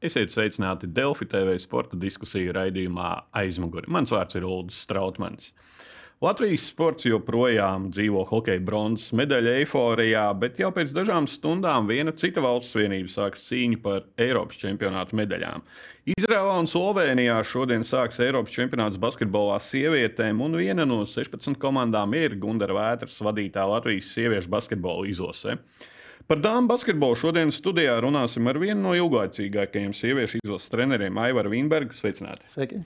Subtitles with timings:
[0.00, 3.84] Esiet sveicināti Delfi TV sporta diskusiju raidījumā aizmugurē.
[3.92, 5.50] Mans vārds ir Ulrichs Strautmans.
[6.24, 12.40] Latvijas sports joprojām dzīvo hokeja bronzas medaļu eiforijā, bet jau pēc dažām stundām viena cita
[12.44, 15.68] valsts vienība sāks cīņu par Eiropas čempionāta medaļām.
[16.16, 22.40] Izrēlā un Slovenijā šodien sāks Eiropas čempionāts basketbolā sievietēm, un viena no 16 komandām ir
[22.40, 25.60] Gundara Vētras vadītā Latvijas sieviešu basketbola izlase.
[26.30, 31.96] Par dāmu basketbolu šodienas studijā runāsim ar vienu no ilglaicīgākajiem sieviešu izlases treneriem, Aivaru Vīnbergu.
[31.98, 32.46] Sveicināti!
[32.52, 32.76] Sveiki!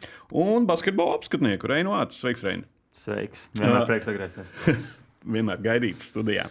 [0.40, 2.16] Un basketbola apskatnieku Reinu Vācu.
[2.16, 2.64] Sveiks, Reini!
[2.96, 3.42] Sveiks!
[3.58, 4.54] Vienmēr prieks atgriezties!
[5.34, 6.46] Vienmēr gaidīts studijā.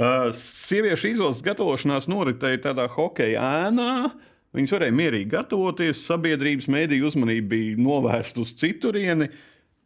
[0.00, 3.90] Uh, sieviešu izlases gatavošanās noritēja tādā hokeja ēnā.
[4.56, 9.28] Viņas varēja mierīgi gatavoties, sabiedrības mēdīju uzmanība bija novērsta uz citurieni.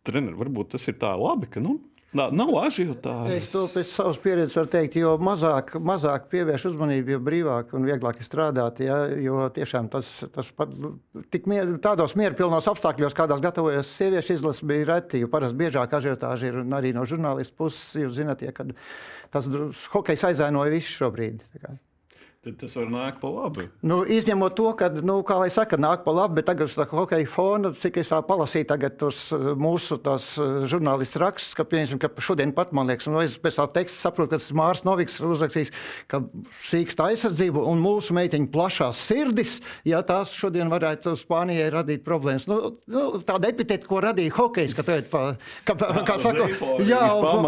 [0.06, 1.81] Trener, varbūt tas ir tā labi, ka nu,
[2.15, 3.33] Nav, nav ažiotāžas.
[3.34, 7.87] Es to pēc savas pieredzes varu teikt, jo mazāk, mazāk pievērš uzmanību, jo brīvāk un
[7.89, 8.83] vieglāk strādāt.
[8.87, 10.71] Ja, jo tiešām tas, tas pat
[11.34, 15.25] tik mier, tādos mierpilnos apstākļos, kādās gatavojas sieviešu izlases, bija reti.
[15.25, 17.97] Jo parasti biežāk ažiotāži ir arī no žurnālistu puses.
[18.05, 18.71] Jūs zināt, ja, kad
[19.34, 19.51] tas
[19.95, 21.43] hokejs aizēnoja visu šobrīd.
[22.45, 23.64] Tad tas var nākt pa labi.
[23.89, 27.25] Nu, izņemot to, ka, nu, kā lai saka, nāk pa labi, bet tagad tā hokeja
[27.31, 32.03] fona, cik es tā palasīju, tagad tos eh, mūsu tās eh, žurnālistu rakstus, ka, pieņemsim,
[32.03, 35.17] ka šodien pat, man liekas, un es pēc tā teksta saprotu, ka tas Mārs Noviks
[35.22, 35.72] ir uzrakstījis,
[36.12, 36.20] ka
[36.67, 39.55] sīksta aizsardzība un mūsu meitiņu plašās sirdis,
[39.89, 42.45] ja tās šodien varētu Spānijai radīt problēmas.
[42.50, 45.25] Nu, nu, tāda epitēta, ko radīja hokejs, ka tagad, pa,
[45.65, 46.50] ka, kā, kā saka,
[46.84, 47.03] jā,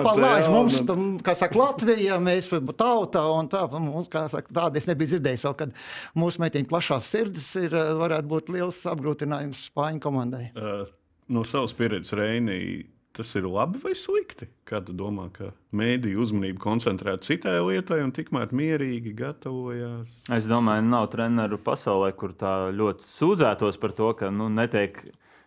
[0.09, 0.81] pa lāž mums,
[1.21, 2.49] kā saka, Latvija, mēs
[2.81, 5.79] tauta un tā, mums, kā saka, tāda es nebiju dzirdējis vēl, kad
[6.19, 10.51] mūsu meitiņu plašās sirds ir, eh, varētu būt liels apgrūtinājums Spāņu komandai.
[10.55, 10.87] Uh,
[11.29, 12.87] no savas pieredzes Reinī.
[13.17, 14.45] Tas ir labi vai slikti?
[14.69, 20.11] Kā tu domā, ka mēdīja uzmanību koncentrēt citai lietai un tikmēr mierīgi gatavojās?
[20.37, 25.01] Es domāju, nav treneru pasaulē, kur tā ļoti sūdzētos par to, ka nu, netiek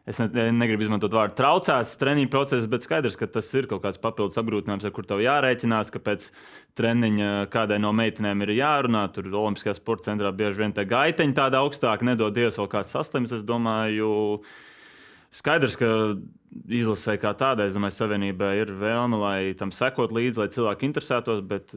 [0.10, 4.02] es ne, negribu izmantot vārdu traucēts treniņu process, bet skaidrs, ka tas ir kaut kāds
[4.02, 6.30] papildus apgrūtinājums, ar kur tev jārēķinās, ka pēc
[6.80, 9.06] treniņa kādai no meitenēm ir jārunā.
[9.14, 13.36] Tur Olimpiskajā sporta centrā bieži vien tā gaiteņa tāda augstāka, nedod Dievs vēl kāds saslims.
[13.36, 14.10] Es domāju,
[15.36, 15.92] skaidrs, ka
[16.66, 21.46] izlasē kā tādai, es domāju, savienībai ir vēlme, lai tam sekot līdzi, lai cilvēki interesētos,
[21.46, 21.76] bet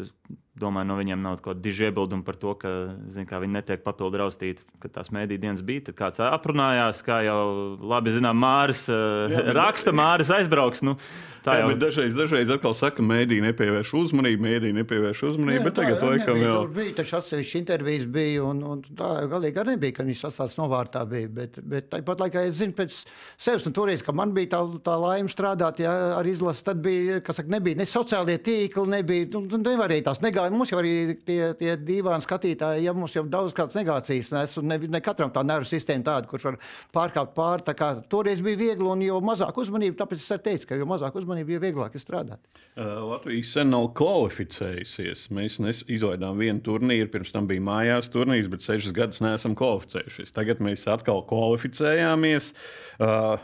[0.53, 2.71] domāju, no viņiem nav kaut kāda diža iebilduma par to, ka
[3.13, 5.87] zin, viņi netiek papildu raustīti, ka tās mēdī dienas bija.
[5.89, 7.41] Tad kāds aprunājās, kā jau
[7.81, 10.83] labi zinām, Māris Jā, raksta, Māris aizbrauks.
[10.85, 10.99] Nu,
[11.47, 11.79] tā jau ir.
[11.81, 16.11] Dažreiz, dažreiz atkal saka, ka mēdī nepievērš uzmanību, mēdī nepievērš uzmanību, Jā, bet tagad tā,
[16.13, 16.59] laikam nebija, jau.
[16.67, 20.59] Tur bija taču atsevišķi intervijas bija, un, un tā galīgi arī nebija, ka viņš atstāts
[20.61, 21.33] novārtā bija.
[21.33, 23.01] Bet, bet tāpat laikā es zinu pēc
[23.41, 27.23] sevis, un toreiz, kad man bija tā, tā laime strādāt jā, ar izlasi, tad bija,
[27.25, 31.53] kas saka, nebija ne sociālie tīkli, nebija, nu, nevarēja tās negāja mums jau arī tie,
[31.59, 35.43] tie dīvaini skatītāji, ja mums jau daudz kādas negācijas nes, un ne, ne katram tā
[35.47, 36.59] nervu sistēma tāda, kurš var
[36.95, 37.65] pārkāpt pāri.
[37.67, 40.89] Tā kā toreiz bija viegli, un jo mazāk uzmanību, tāpēc es arī teicu, ka jo
[40.91, 42.41] mazāk uzmanību, jo vieglāk ir strādāt.
[42.75, 45.29] Uh, Latvija sen nav kvalificējusies.
[45.35, 50.35] Mēs izlaidām vienu turnīru, pirms tam bija mājās turnīrs, bet sešas gadus neesam kvalificējušies.
[50.35, 52.53] Tagad mēs atkal kvalificējāmies.
[52.99, 53.39] Uh,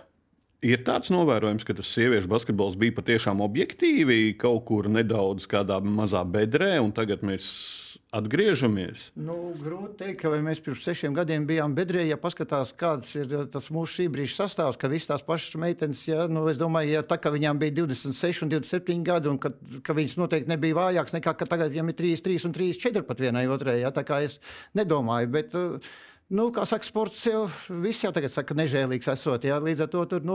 [0.58, 6.24] Ir tāds novērojums, ka tas sieviešu basketbols bija patiešām objektīvi, kaut kur nedaudz kādā mazā
[6.26, 7.46] bedrē, un tagad mēs
[8.10, 9.04] atgriežamies.
[9.20, 12.02] Nu, grūti pateikt, ka mēs pirms sešiem gadiem bijām bedrē.
[12.08, 16.02] Ja paskatās, kāds ir uh, tas mūsu šī brīža sastāvs, ka visas tās pašas meitenes,
[16.08, 19.54] ja, nu, es domāju, ja tā kā viņām bija 26 un 27 gadi, un ka,
[19.86, 23.22] ka viņas noteikti nebija vājākas nekā tagad, ja ir 3, 3 un 3, 4 pat
[23.28, 23.78] vienai otrai.
[23.84, 24.40] Ja, tā kā es
[24.74, 25.34] nedomāju.
[25.38, 25.92] Bet, uh,
[26.28, 27.46] Nu, kā saka, sports jau
[27.80, 29.46] viss jau tagad saka, nežēlīgs esot.
[29.48, 29.56] Jā.
[29.64, 30.34] Līdz ar to tur nu,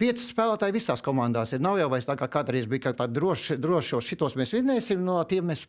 [0.00, 1.60] pieci spēlētāji visās komandās ir.
[1.64, 5.18] Nav jau vairs tā kā kādreiz bija, ka tā droši, droši šitos mēs vinnēsim, no
[5.28, 5.66] tiem mēs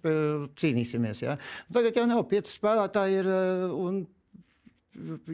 [0.61, 1.25] cīnīsimies.
[1.25, 1.35] Jā.
[1.75, 3.17] Tagad jau nav pieci spēlētāji.
[3.19, 3.27] Ir,
[3.75, 3.97] un,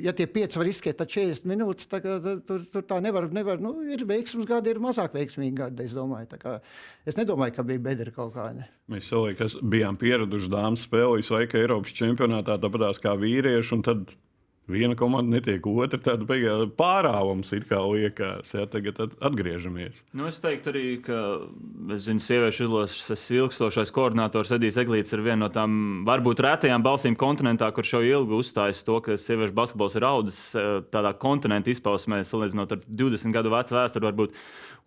[0.01, 2.09] ja tie pieci var izskriet 40 minūtes, tad
[2.49, 3.29] tur, tur tā nevar.
[3.29, 5.85] nevar nu, ir veiksmīgi gadi, ir mazāk veiksmīgi gadi.
[5.85, 6.55] Es, domāju, kā,
[7.05, 8.65] es nedomāju, ka bija bedra kaut kāda.
[8.89, 13.81] Mēs savulaik bijām pieraduši dāmas spēlēs, vai Eiropas čempionātā, tāpat kā vīrieši.
[13.85, 14.17] Tad
[14.69, 16.21] Viena komanda netiek otra, tad
[16.77, 18.53] pārāvums ir kā liekas.
[18.53, 20.03] Jā, tagad atgriežamies.
[20.13, 21.17] Nu, es teiktu arī, ka
[21.95, 27.17] es zinu, sieviešu izlases ilgstošais koordinators Edijs Eglīts ir viena no tām varbūt retajām balsīm
[27.19, 32.21] kontinentā, kurš jau ilgi uzstājas to, ka sieviešu basketbols ir audzis eh, tādā kontinentu izpausmē,
[32.27, 34.11] salīdzinot ar 20 gadu vecu vēsturi.
[34.11, 34.37] Varbūt.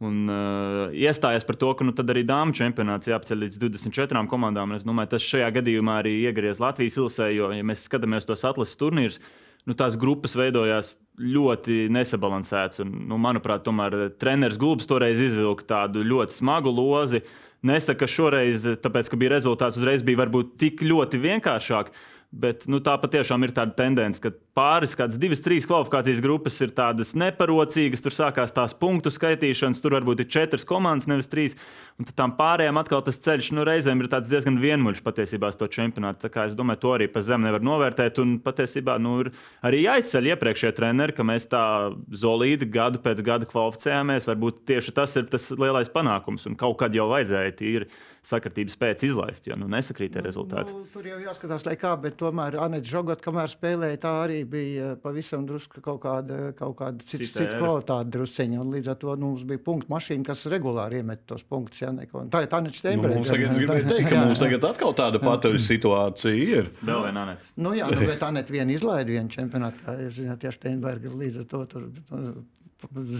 [0.03, 4.75] Un uh, iestājās par to, ka nu, arī dāmas čempionāts jāapceļ līdz 24 komandām.
[4.75, 8.81] Es domāju, tas šajā gadījumā arī iegriez Latvijas ilsē, jo, ja mēs skatāmies tos atlases
[8.81, 9.21] turnīrus,
[9.69, 12.83] nu, tās grupas veidojās ļoti nesabalansētas.
[12.85, 17.23] Un, nu, manuprāt, tomēr treneris Gulbs toreiz izvilka tādu ļoti smagu lozi.
[17.65, 21.95] Nesaka, ka šoreiz, tāpēc, ka bija rezultāts uzreiz, bija varbūt tik ļoti vienkāršāk.
[22.35, 26.73] Bet nu, tā patiešām ir tāda tendence, ka pāris, kādas divas, trīs kvalifikācijas grupas ir
[26.75, 28.03] tādas neparocīgas.
[28.03, 31.55] Tur sākās tās punktu skaitīšanas, tur varbūt ir četras komandas, nevis trīs.
[32.01, 36.27] Un tam pārējām atkal tas ceļš nu, reizēm ir diezgan vienmuļš patiesībā to čempionātu.
[36.43, 38.19] Es domāju, to arī pa zemu nevar novērtēt.
[38.25, 39.31] Un patiesībā nu, ir
[39.63, 41.63] arī jāizceļ iepriekšējie treneri, ka mēs tā
[42.11, 44.27] zolīdi gadu pēc gada kvalificējāmies.
[44.33, 46.49] Varbūt tieši tas ir tas lielais panākums.
[46.51, 47.91] Un kaut kad jau vajadzēja tīri
[48.25, 50.73] sakritības pēc izlaist, jo nu, nesakrīt ar rezultātu.
[50.73, 54.95] Nu, tur jau jāskatās, lai kā, bet tomēr Anēta Žogot, kamēr spēlēja, tā arī bija
[55.03, 58.63] pavisam drusku kaut kāda, kaut kāda cits, Cita cits kvalitāte drusceņa.
[58.63, 61.83] Un līdz ar to nu, mums bija punktu mašīna, kas regulāri iemet tos punktus.
[61.85, 62.25] Ja, neko.
[62.33, 63.13] tā ir Anēta Steinberga.
[63.13, 66.73] Nu, mums tagad gribēja teikt, ka mums tagad atkal tāda pati situācija ir.
[66.81, 67.53] Vēl viena Anēta.
[67.61, 71.43] Nu jā, nu, bet Anēta vien izlaida vienu čempionātu, kā jūs zināt, ja Steinberga līdz
[71.45, 71.89] ar to tur.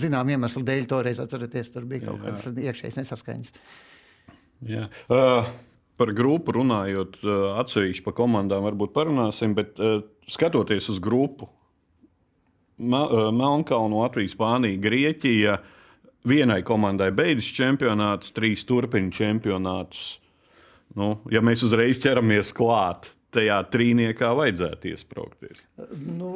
[0.01, 3.53] Zinām iemeslu dēļ toreiz atcerieties, tur bija kaut kāds iekšējs nesaskaņas.
[4.69, 4.89] Jā.
[5.13, 5.49] Uh,
[6.01, 10.01] par grupu runājot, uh, atsevišķi par komandām varbūt parunāsim, bet uh,
[10.31, 11.51] skatoties uz grupu,
[12.75, 15.57] Melnkalnu, Latviju, Spāniju, Grieķiju.
[16.27, 20.17] Vienai komandai beidzas čempionāts, trīs turpina čempionātus.
[20.97, 25.63] Nu, ja mēs uzreiz ķeramies klāt, tajā trīniekā vajadzētu iesprāgties.
[25.93, 26.33] Nu,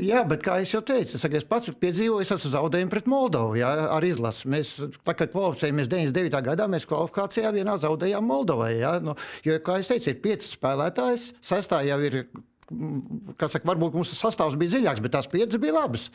[0.00, 3.72] jā, bet kā jau teicu, es, es pats piedzīvoju, es esmu zaudējumu pret Moldovu jā,
[3.96, 4.50] ar izlasi.
[4.52, 6.44] Mēs, tā kā kvalificējamies 99.
[6.52, 8.72] gadā, mēs kvalifikācijā vienā zaudējām Moldovai.
[8.80, 12.24] Jā, nu, jo, kā jau teicu, ir pieci spēlētāji, sestā jau ir
[12.72, 16.08] saka, varbūt tas sastāvs bija dziļāks, bet tās piecas bija labas.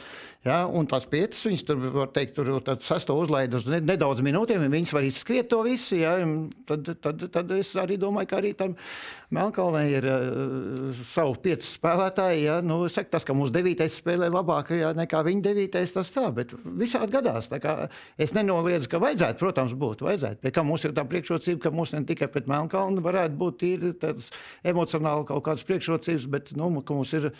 [0.46, 0.64] Ja?
[0.68, 4.96] Un tās piecas, viņas tur, var teikt, tur sesto uzlaidu uz nedaudz minūtēm, un viņas
[4.96, 6.00] var izskriet to visu.
[6.02, 6.16] Ja?
[6.70, 8.78] Tad, tad, tad es arī domāju, ka arī tam
[9.36, 12.46] Melnkalnē ir uh, savu pieci spēlētāji.
[12.46, 12.58] Ja?
[12.64, 14.94] Nu, saka, tas, ka mūsu devītais spēlē labāk ja?
[14.96, 17.52] nekā viņa devītais, tas tā, bet visādi gadās.
[18.16, 20.06] Es nenoliedzu, ka vajadzētu, protams, būt.
[20.08, 20.44] Vajadzētu.
[20.48, 23.68] Bet kā mums ir tā priekšrocība, ka mums ne tikai pret Melnkalnu varētu būt
[24.00, 24.32] tādas
[24.64, 27.34] emocionāli kaut kādas priekšrocības, bet nu, mums ir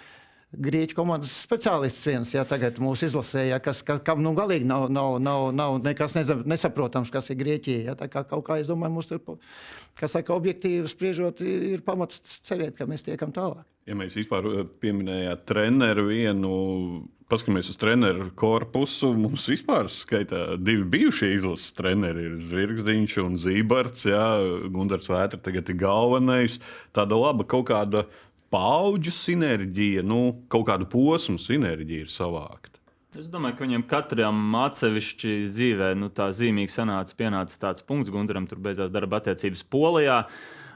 [0.56, 4.88] grieķu komandas speciālists viens, ja tagad mūsu izlasē, ja, kas, ka, kam nu galīgi nav,
[4.94, 7.84] nav, nav, nav nekas nesaprotams, kas ir Grieķija.
[7.90, 9.22] Ja, tā kā kaut kā es domāju, mums tur,
[10.00, 13.66] kas saka, objektīvi spriežot, ir pamats cerēt, ka mēs tiekam tālāk.
[13.88, 16.50] Ja mēs vispār uh, pieminējām treneru vienu,
[17.32, 22.26] paskatāmies uz treneru korpusu, mums vispār skaitā divi bijušie izlases treneri.
[22.30, 24.26] Ir Zvirgzdiņš un Zībarts, jā,
[24.72, 26.60] Gundars Vētra tagad ir galvenais.
[26.96, 28.06] Tāda laba kaut kāda
[28.54, 30.22] paudžu sinerģija, nu,
[30.52, 32.78] kaut kādu posmu sinerģija ir savākta.
[33.18, 38.46] Es domāju, ka viņam katram atsevišķi dzīvē nu, tā zīmīgi sanāca, pienāca tāds punkts, Gunteram
[38.50, 40.22] tur beidzās darba attiecības Polijā.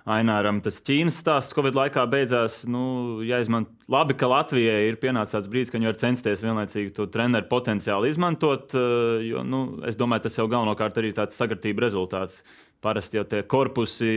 [0.09, 2.63] Aināram tas Ķīnas stāsts Covid laikā beidzās.
[2.65, 7.06] Nu, jāizmanto labi, ka Latvijai ir pienācis tāds brīdis, ka viņi var censties vienlaicīgi to
[7.13, 8.74] treneru potenciāli izmantot.
[8.74, 12.41] Eh, jo, nu, es domāju, tas jau galvenokārt arī tāds sagatavības rezultāts.
[12.81, 14.12] Parasti jau tie korpusi,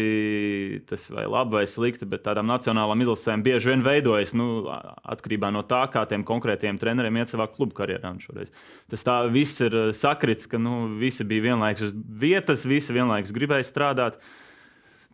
[0.89, 4.47] tas vai labi vai slikti, bet tādām nacionālām izlasēm bieži vien veidojas nu,
[5.05, 8.15] atkarībā no tā, kā tiem konkrētiem treneriem iet savā klubu karjerā.
[8.89, 11.93] Tas tā viss ir sakrits, ka nu, visi bija vienlaikus uz
[12.25, 14.17] vietas, visi vienlaikus gribēja strādāt.
[14.17, 14.41] Uh,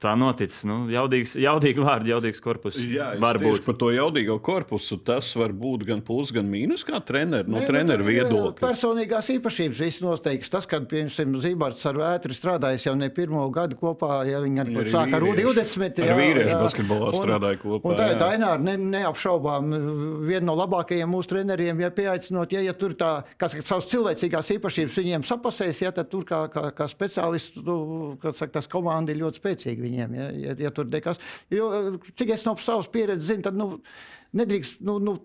[0.01, 0.63] Tā noticis.
[0.65, 2.79] Nu, jaudīgs, jaudīgi vārdi, jaudīgs korpus.
[2.81, 4.97] Jā, varbūt par to jaudīgo korpusu.
[5.05, 7.51] Tas var būt gan plus, gan mīnus, kā treneris.
[7.53, 8.63] No treneru viedokļa.
[8.63, 10.53] Personīgās īpašības viss noteikts.
[10.55, 14.71] Tas, kad, piemēram, Zībārds ar vētri strādājis jau ne pirmo gadu kopā, ja viņi ar,
[14.89, 16.01] sāk ar U20.
[16.01, 17.93] Jā, ar vīriešu basketbolā strādāja kopā.
[17.93, 19.69] Un tā ir Aināra ne, neapšaubām
[20.25, 24.99] viena no labākajiem mūsu treneriem, ja pieaicinot, ja, ja tur tā, kas savas cilvēcīgās īpašības
[25.03, 27.79] viņiem sapasēs, ja tad tur kā, kā, kā speciālistu,
[28.23, 31.21] kas saka, tas komanda ir ļoti spēcīga viņiem, ja, ja, ja tur nekas.
[31.53, 31.71] Jo,
[32.15, 33.73] cik es no savas pieredzes zinu, tad nu,
[34.41, 34.81] nedrīkst.
[34.87, 35.19] Nu, nu,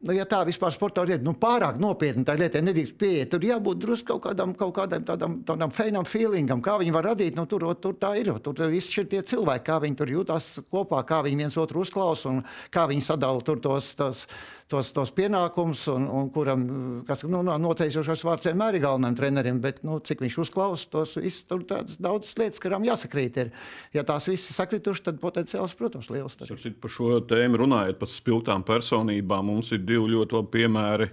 [0.00, 3.28] Nu, ja tā vispār sportā ir nu, pārāk nopietna, tā lieta nedrīkst pieiet.
[3.28, 7.36] Tur jābūt drusku kaut kādam, kaut kādam tādam, tādam feinam feelingam, kā viņi var radīt.
[7.36, 8.30] Nu, tur, tur tā ir.
[8.40, 12.40] Tur viss šie cilvēki, kā viņi tur jūtas kopā, kā viņi viens otru uzklausa un
[12.72, 13.60] kā viņi sadala tos.
[13.60, 14.24] tos, tos
[14.70, 16.64] tos, tos pienākumus, un, un kuram
[17.08, 21.44] kas, nu, noteicošais vārds vienmēr ir galvenajam trenerim, bet nu, cik viņš uzklausa tos visus,
[21.50, 23.40] tur daudzas lietas, kurām jāsakrīt.
[23.42, 23.54] Ir.
[23.96, 26.38] Ja tās visas sakritušas, tad potenciāls, protams, liels.
[26.38, 26.52] Tad.
[26.82, 31.10] Par šo tēmu runājot, par spilgtām personībām, mums ir divi ļoti labi piemēri.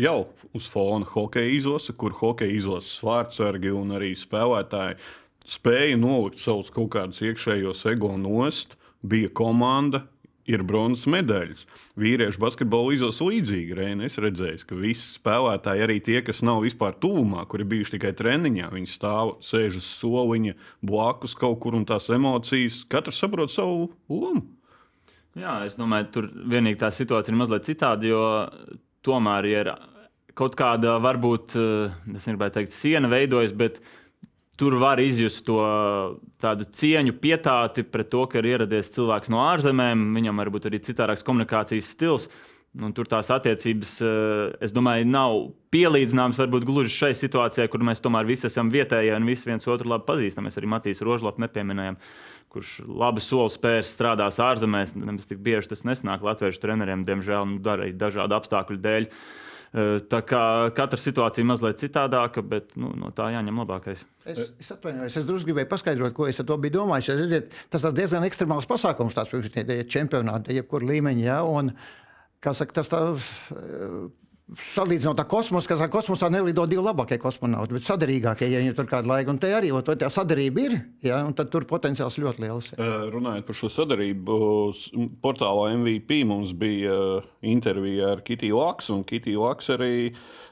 [0.00, 0.24] Jau
[0.58, 4.98] uz fona hokeja izlase, kur hokeja izlases vārdsargi un arī spēlētāji
[5.46, 8.78] spēja nolikt savus kaut kādus iekšējos ego nost.
[9.04, 10.06] Bija komanda,
[10.50, 11.64] ir bronzas medaļas.
[12.00, 13.76] Vīriešu basketbolu izlase līdzīgi.
[13.78, 18.12] Reina, es redzēju, ka visi spēlētāji, arī tie, kas nav vispār tuvumā, kuri bijuši tikai
[18.18, 22.82] treniņā, viņi stāv, sēž uz soliņa, blakus kaut kur un tās emocijas.
[22.92, 24.44] Katrs saprot savu lomu.
[25.34, 28.22] Jā, es domāju, tur vienīgi tā situācija ir mazliet citāda, jo
[29.04, 29.72] tomēr ir
[30.38, 33.80] kaut kāda, varbūt, eh, es negribētu teikt, siena veidojas, bet
[34.54, 35.58] Tur var izjust to
[36.38, 40.12] tādu cieņu, pietāti pret to, ka ir ieradies cilvēks no ārzemēm.
[40.14, 42.28] Viņam varbūt arī citādāks komunikācijas stils.
[42.82, 45.34] Un tur tās attiecības, eh, es domāju, nav
[45.74, 49.90] pielīdzināmas varbūt gluži šai situācijai, kur mēs tomēr visi esam vietējie un visi viens otru
[49.90, 50.46] labi pazīstam.
[50.46, 51.96] Mēs arī Matīs Rožlapu nepieminējām,
[52.50, 54.94] kurš labi soli spērs strādās ārzemēs.
[54.94, 59.06] Nemaz tik bieži tas nesnāk latviešu treneriem, diemžēl, nu, arī dažādu apstākļu dēļ.
[59.06, 59.44] Uh,
[59.74, 60.40] tā kā
[60.76, 64.04] katra situācija ir mazliet citādāka, bet nu, no tā jāņem labākais.
[64.24, 67.10] Es, es atvainojos, es drusku gribēju paskaidrot, ko es ar to biju domājis.
[67.10, 69.32] Ja, redziet, tas ir diezgan ekstremāls pasākums, tās
[69.90, 71.24] čempionāti, jebkurā līmeņā.
[71.26, 71.72] Ja, un,
[72.44, 73.02] saka, tas tā,
[74.44, 79.08] Salīdzinot ar kosmosu, kas kosmosā nelido divi labākie kosmonauti, bet sadarīgākie, ja viņiem tur kāda
[79.08, 79.32] laika.
[79.32, 80.74] Un te arī ot, tā sadarība ir,
[81.06, 82.68] ja, un tur potenciāls ļoti liels.
[82.76, 84.36] Runājot par šo sadarību,
[85.24, 89.94] portālā MVP mums bija intervija ar Kitiju Laksu, un Kitija Laks arī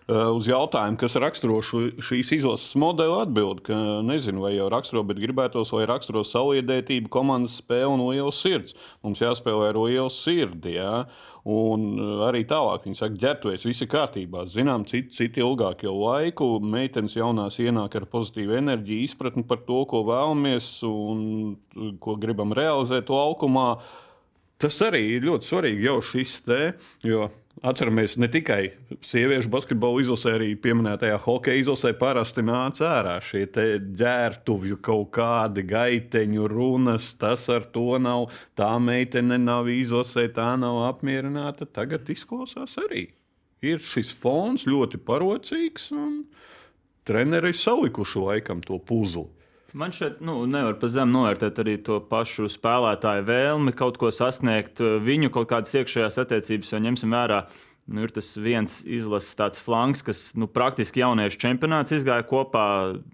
[0.08, 3.76] uz jautājumu, kas raksturo šīs izlases modeli, atbild, ka
[4.08, 8.72] nezinu, vai jau raksturo, bet gribētos, lai raksturo saliedētību, komandas spēli un lielu sirds.
[9.04, 10.78] Mums jāspēlē ar lielu sirdi.
[10.78, 11.04] Ja.
[11.42, 14.44] Un eh, arī tālāk viņi saka, ģērbties, viss ir kārtībā.
[14.50, 16.52] Zinām, citi, citi ilgāk jau laiku.
[16.62, 22.54] Meitenes jaunās ienāk ar pozitīvu enerģiju, izpratni par to, ko vēlamies un eh, ko gribam
[22.54, 23.74] realizēt laukumā.
[24.62, 26.60] Tas arī ir ļoti svarīgi jau šis te,
[27.02, 27.26] jo
[27.60, 28.72] Atceramies, ne tikai
[29.04, 33.44] sieviešu basketbola izlasē, arī pieminētajā hokeja izlasē parasti nāca ārā šie
[34.00, 37.12] ģērbtuvju kaut kādi gaiteņu runas.
[37.20, 38.32] Tas ar to nav.
[38.58, 41.68] Tā meitene nav izlasē, tā nav apmierināta.
[41.68, 43.10] Tagad izklausās arī.
[43.62, 46.24] Ir šis fons ļoti parocīgs, un
[47.06, 49.28] treneri ir salikuši laikam to puzli.
[49.72, 54.82] Man šeit nu, nevar pa zemu novērtēt arī to pašu spēlētāju vēlmi kaut ko sasniegt,
[54.82, 57.46] viņu kaut kādas iekšējās attiecības, jo ņemsim vērā.
[57.90, 62.66] Nu, ir tas viens izlases tāds flanks, kas nu, praktiski jauniešu čempionāts izgāja kopā.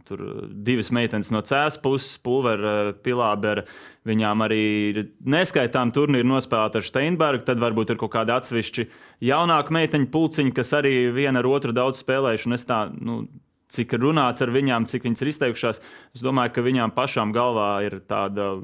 [0.04, 3.64] Tur divas meitenes no cēlus puses, Pulvera, Pilābera.
[4.08, 4.60] Viņām arī
[4.90, 7.46] ir neskaitām turnīri nospēlēti ar Steinbergu.
[7.48, 8.88] Tad varbūt ir kaut kādi atsevišķi
[9.30, 12.54] jaunāki meiteņu pulciņi, kas arī viena ar otru daudz spēlējuši.
[12.58, 13.22] Es tā, nu,
[13.72, 15.82] cik runāts ar viņām, cik viņas ir izteikušās.
[16.16, 18.54] Es domāju, ka viņām pašām galvā ir tāda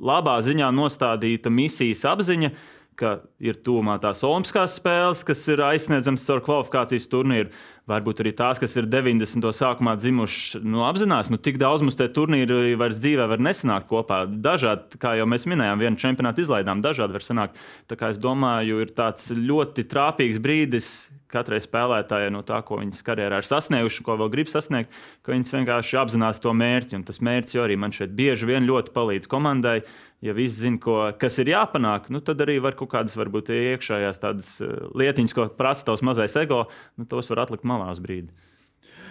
[0.00, 2.54] labā ziņā nostādīta misijas apziņa,
[2.98, 7.50] ka ir tūmā tās Olimpiskās spēles, kas ir aizsniedzamas caur kvalifikācijas turnīru.
[7.90, 9.44] Varbūt arī tās, kas ir 90.
[9.52, 14.22] sākumā dzimušas, nu, apzinās, nu, tik daudz mums te turnīru vairs dzīvē var nesanākt kopā.
[14.24, 17.60] Dažādi, kā jau mēs minējām, vienu čempionātu izlaidām, dažādi var sanākt.
[17.90, 20.88] Tā kā es domāju, ir tāds ļoti trāpīgs brīdis,
[21.34, 24.94] katrai spēlētājai no tā, ko viņas karjerā ir sasnieguši, ko vēl grib sasniegt,
[25.26, 27.00] ka viņas vienkārši apzinās to mērķi.
[27.00, 29.80] Un tas mērķis arī man šeit bieži vien ļoti palīdz komandai.
[30.24, 34.22] Ja viss zina, ko, kas ir jāpanāk, nu, tad arī var kaut kādas varbūt iekšējās
[34.24, 36.62] eh, lietiņas, ko prasa tavs mazais ego,
[36.96, 38.32] nu, tos var atlikt malā uz brīdi.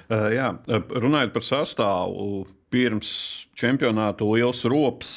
[0.03, 3.13] Uh, jā, runājot par sastāvu, pirms
[3.56, 5.13] čempionāta liels rops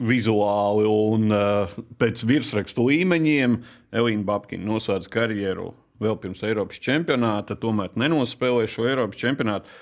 [0.00, 3.58] vizuāli un uh, pēc virsrakstu līmeņiem
[4.00, 9.72] Elīna Babkina noslēdz karjeru vēl pirms Eiropas čempionāta, tomēr nenospēlēja šo Eiropas čempionātu.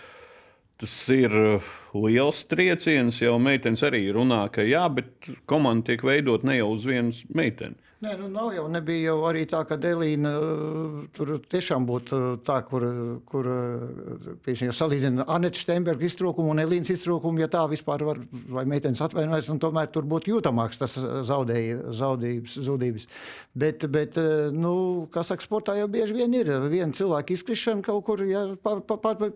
[0.79, 3.21] Tas ir uh, liels trieciens.
[3.23, 7.79] Jau meitenes arī runā, ka jā, bet komanda tiek veidot ne jau uz vienas meitenes.
[7.99, 12.27] Nē, nu nav jau nebija jau arī tā, ka Delīna uh, tur tiešām būtu uh,
[12.47, 12.85] tā, kur,
[13.27, 18.21] kur uh, piemēram, salīdzina Anētas Steinberga iztrūkumu un Elīnas iztrūkumu, ja tā vispār var,
[18.55, 20.95] vai meitenes atvainojas, un tomēr tur būtu jūtamāks tas
[21.27, 23.09] zaudēja, zaudības, zudības.
[23.59, 24.15] Bet, bet,
[24.55, 24.77] nu,
[25.11, 29.01] kā saka, sportā jau bieži vien ir viena cilvēka izkrišana kaut kur, ja, pa, pa,
[29.03, 29.33] pa,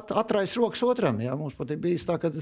[0.00, 1.20] at, atrais rokas otram.
[1.20, 2.32] Ja, mums pat ir ka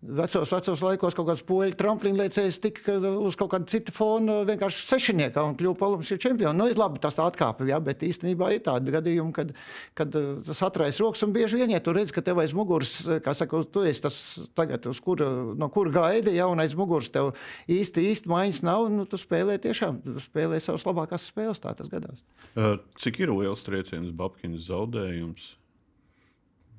[0.00, 5.42] Vecos, vecos laikos kaut kāds poļu tramplīnlēcējs tika uz kaut kāda cita fona vienkārši sešniekā
[5.44, 6.56] un kļuva par Olimpisku čempionu.
[6.56, 9.52] Nu, labi, tas tā atkāpa, jā, bet īstenībā ir tādi gadījumi, kad,
[10.00, 12.94] kad uh, tas atrais rokas un bieži vien, ja tu redz, ka tev aiz muguras,
[13.20, 14.16] kā saka, tu esi tas
[14.56, 15.28] tagad, uz kura,
[15.60, 17.34] no kur gaidi, ja, un aiz muguras tev
[17.68, 21.92] īsti, īsti maiņas nav, nu, tu spēlē tiešām, tu spēlē savas labākās spēles, tā tas
[21.92, 22.24] gadās.
[22.56, 25.58] Uh, cik ir liels trieciens Babkinas zaudējums?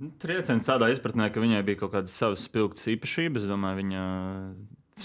[0.02, 3.44] Nu, trieciens tādā izpratnē, ka viņai bija kaut kādas savas spilgtas īpašības.
[3.46, 4.06] Domāju, viņa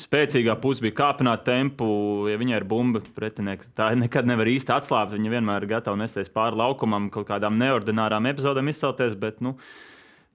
[0.00, 1.88] spēcīgā puse bija kāpināt tempu.
[2.30, 5.12] Ja viņai ir bumba, pretinieks tā nekad nevar īsti atslābt.
[5.12, 9.18] Viņa vienmēr ir gatava nesties pāri laukumam, kaut kādām neordinārām epizodēm izcelties.
[9.20, 9.58] Bet, nu,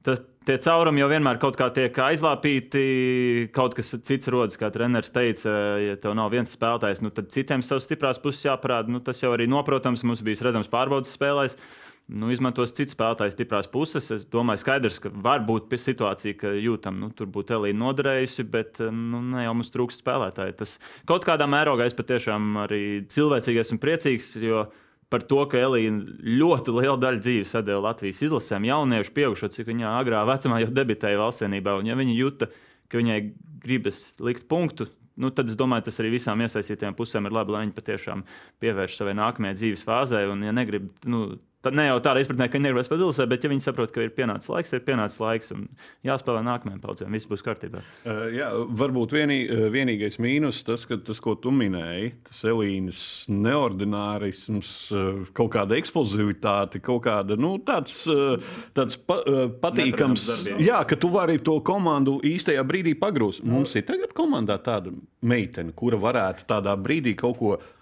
[0.06, 2.86] tas, tie caurumi jau vienmēr kaut kā tiek aizlāpīti.
[3.58, 7.66] Kaut kas cits rodas, kā treneris teica, ja tev nav viens spēlētājs, nu, tad citiem
[7.66, 8.94] savas stiprās puses jāparāda.
[8.94, 11.58] Nu, tas jau arī noprotams, mums bija redzams pārbaudas spēlēs
[12.10, 14.10] nu, izmantos citas spēlētājas stiprās puses.
[14.14, 18.82] Es domāju, skaidrs, ka var būt situācija, ka jūtam, nu, tur būtu Elīna noderējusi, bet
[18.82, 20.58] nu, ne jau mums trūkst spēlētāji.
[20.60, 20.78] Tas
[21.10, 24.34] kaut kādā mērogā es patiešām arī cilvēcīgais un priecīgs,
[25.12, 29.98] par to, ka Elīna ļoti lielu daļu dzīves sadēļ Latvijas izlasēm, jauniešu, pieaugušo, cik viņa
[30.00, 31.76] agrā vecumā jau debitēja valstsienībā.
[31.82, 32.48] Un, ja viņa jūta,
[32.88, 33.20] ka viņai
[33.62, 34.88] gribas likt punktu,
[35.20, 38.24] nu, tad es domāju, tas arī visām iesaistītajām pusēm ir labi, lai viņi patiešām
[38.64, 40.24] pievērš savai nākamajai dzīves fāzē.
[40.32, 41.26] Un, ja negrib, nu,
[41.62, 44.14] Tad ne jau tādā izpratnē, ka viņi negribēs padalīties, bet ja viņi saprot, ka ir
[44.18, 45.68] pienācis laiks, ir pienācis laiks un
[46.08, 47.84] jāspēlē nākamajam paudzēm, viss būs kārtībā.
[48.02, 48.48] Uh, jā,
[48.82, 49.38] varbūt vienī,
[49.74, 54.72] vienīgais mīnus tas, ka tas, ko tu minēji, tas Elīnas neordinārisms,
[55.38, 58.00] kaut kāda eksplozivitāte, kaut kāda nu, tāds,
[58.74, 59.20] tāds pa,
[59.62, 60.26] patīkams.
[60.66, 63.46] Jā, ka tu vari to komandu īstajā brīdī pagrūst.
[63.46, 67.78] Mums ir tagad komandā tāda meitene, kura varētu tādā brīdī kaut ko darīt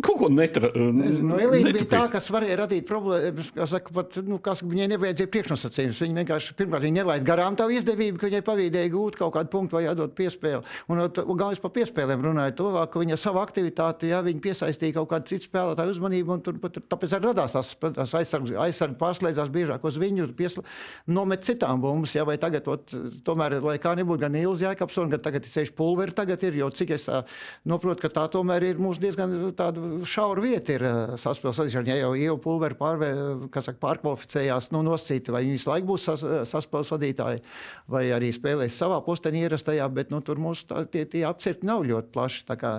[0.00, 3.50] Kaut ko netra, nu, Elīna bija tā, kas varēja radīt problēmas.
[3.68, 5.98] Saka, pat, nu, kas, viņai nevajadzēja priekšnosacījumus.
[6.00, 9.76] Viņa vienkārši pirmkārt viņa nelaida garām tā izdevību, ka viņai pavīdēja gūt kaut kādu punktu
[9.76, 10.62] vai jādod piespēli.
[10.88, 15.10] Un, un galvenais par piespēlēm runāja to, ka viņa savu aktivitāti, ja viņa piesaistīja kaut
[15.10, 19.52] kādu citu spēlētāju uzmanību, un tur, pat, tāpēc arī radās tās, tās aizsargi, aizsargi pārslēdzās
[19.52, 20.64] biežāk uz viņu, piesla,
[21.12, 22.16] nomet citām bumbas.
[22.16, 22.96] Ja, vai tagad, ot,
[23.28, 26.72] tomēr, lai kā nebūtu gan Ilza Jākapsona, gan tagad ir ceļš pulveri, tagad ir, jo
[26.72, 27.22] cik es tā
[27.68, 31.92] noprotu, ka tā tomēr ir mūsu diezgan tāda šaura vieta ir eh, saspēles sadzīšana.
[31.92, 33.12] Ja jau Ieva Pulveri pārvē,
[33.54, 37.44] saka, pārkvalificējās, nu noscīta, vai viņi visu laiku būs sas, saspēles vadītāji,
[37.92, 41.86] vai arī spēlēs savā postenī ierastajā, bet nu, tur mums tā, tie, tie apcirti nav
[41.88, 42.44] ļoti plaši.
[42.50, 42.74] Tā kā,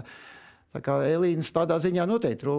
[0.73, 2.49] Elīnas tādā ziņā noteikti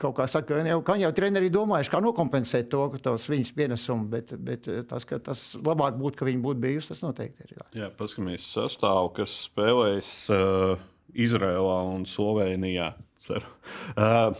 [0.00, 4.34] kaut kā saka, jau, kā jau treneri domājuši, kā nokompensēt to, tos viņas pienesumu, bet,
[4.34, 7.54] bet tas, ka tas labāk būtu, ka viņi būtu bijusi, tas noteikti ir.
[7.54, 10.82] Jā, jā paskatāmies sastāvu, kas spēlēs uh,
[11.14, 12.92] Izrēlā un Slovenijā.
[13.28, 14.32] Uh,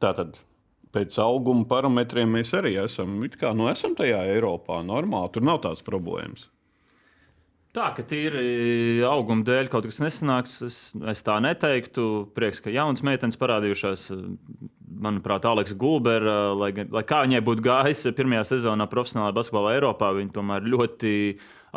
[0.00, 0.38] tātad
[0.94, 4.80] pēc auguma parametriem mēs arī esam, kā, nu, esam tajā Eiropā.
[4.86, 6.48] Normāli, tur nav tādas problēmas.
[7.76, 10.78] Tā, ka tīri auguma dēļ kaut kas nesanāks, es,
[11.12, 12.06] es tā neteiktu.
[12.34, 14.08] Prieks, ka jaunas meitenes parādījušās.
[14.98, 20.32] Manuprāt, Aleks Gulbera, lai, lai kā viņai būtu gājis pirmajā sezonā profesionālā basketbolā Eiropā, viņa
[20.34, 21.12] tomēr ļoti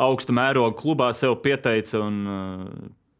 [0.00, 2.18] augsta mēroga klubā sev pieteica un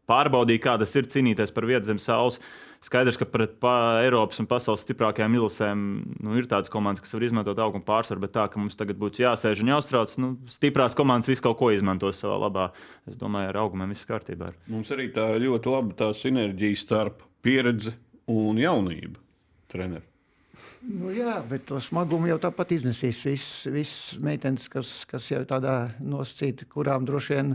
[0.09, 2.39] pārbaudīja, kā tas ir cīnīties par vietu zem saules.
[2.83, 3.63] Skaidrs, ka pret
[4.03, 5.83] Eiropas un pasaules stiprākajām izlasēm
[6.19, 9.23] nu, ir tādas komandas, kas var izmantot auguma pārsvaru, bet tā, ka mums tagad būtu
[9.23, 12.69] jāsēž un jāuztrauc, nu, stiprās komandas visu kaut ko izmantos savā labā.
[13.07, 14.51] Es domāju, ar augumiem viss kārtībā.
[14.51, 14.59] Ir.
[14.75, 17.95] Mums arī tā ļoti laba tā sinerģija starp pieredzi
[18.35, 19.23] un jaunību
[19.71, 20.09] treneru.
[20.83, 25.93] Nu, jā, bet to smagumu jau tāpat iznesīs visas vis meitenes, kas, kas jau tādā
[26.03, 27.53] nosacīta, kurām droši vien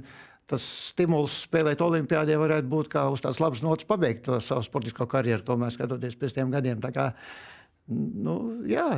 [0.48, 5.08] tas stimuls spēlēt Olimpijādē varētu būt kā uz tādas labas nots pabeigt to savu sportisko
[5.10, 6.80] karjeru, tomēr skatoties pēc tiem gadiem.
[6.84, 7.10] Tā kā,
[7.88, 8.88] nu, jā,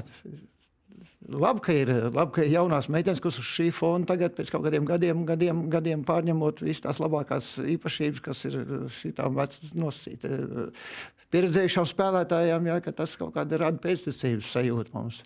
[1.31, 4.65] Labi, ka ir, labi, ka ir jaunās meitenes, kas uz šī fona tagad, pēc kaut
[4.65, 8.57] kādiem gadiem, gadiem, gadiem pārņemot visas tās labākās īpašības, kas ir
[8.97, 10.73] šitām nosacītām
[11.31, 15.21] pieredzējušām spēlētājām, jā, ka tas kaut kāda rada pēctecības sajūtu mums.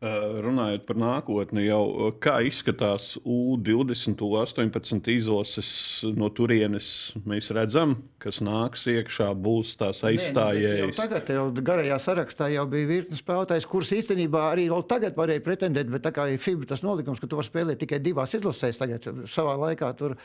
[0.00, 0.06] Eh,
[0.40, 5.72] runājot par nākotni, jau eh, kā izskatās U20, U18 izlases
[6.16, 10.96] no turienes, mēs redzam, kas nāks iekšā, būs tās aizstājējas.
[10.96, 15.92] Tagad jau garajā sarakstā jau bija virkni spēlētājs, kurus īstenībā arī vēl tagad varēja pretendēt,
[15.92, 19.04] bet tā kā ir FIBA tas nolikums, ka tu vari spēlēt tikai divās izlasēs, tagad
[19.28, 20.16] savā laikā tur,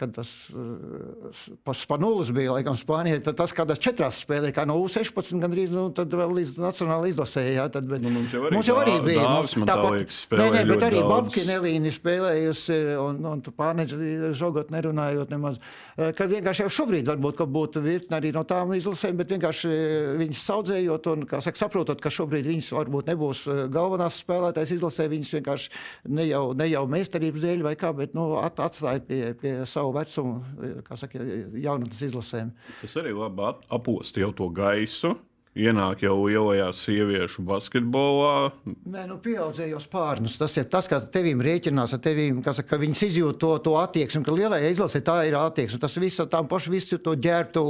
[0.00, 1.30] kad tas uh,
[1.76, 6.10] Spanulis bija, laikam, Spānijā, tad tas kādās četrās spēlē, kā no U16 gandrīz, nu, tad
[6.18, 9.19] vēl līdz nacionāla izlasē, jā, tad, bet, nu, mums jau arī, mums jau arī bija
[9.26, 14.72] dāvis man tāpat, nē, nē, bet arī Babkina Elīna spēlējusi, un, un tu pārneģi žogot
[14.74, 15.60] nerunājot nemaz.
[15.96, 20.10] Eh, kad vienkārši jau šobrīd varbūt būtu virkni arī no tām izlasēm, bet vienkārši eh,
[20.20, 25.08] viņas saudzējot un, kā saka, saprotot, ka šobrīd viņas varbūt nebūs eh, galvenās spēlētājas izlasē,
[25.12, 25.72] viņas vienkārši
[26.16, 29.94] ne jau, ne jau meistarības dēļ vai kā, bet nu, at, atstāja pie, pie savu
[29.96, 30.40] vecumu,
[30.86, 32.54] kā saka, jaunatnes izlasēm.
[32.82, 35.16] Tas arī labi apost jau to gaisu
[35.58, 38.52] Ienāk jau lielajā sieviešu basketbolā.
[38.86, 40.36] Nē, nu, pieaudzējos pārnus.
[40.38, 44.36] Tas ir tas, kā tevīm rēķinās tevīm, kas, ka viņas izjūt to, to attieksmi, ka
[44.36, 45.80] lielajā izlasē tā ir attieksme.
[45.82, 47.64] Tas viss ar tām pašu visu to ģērbtu,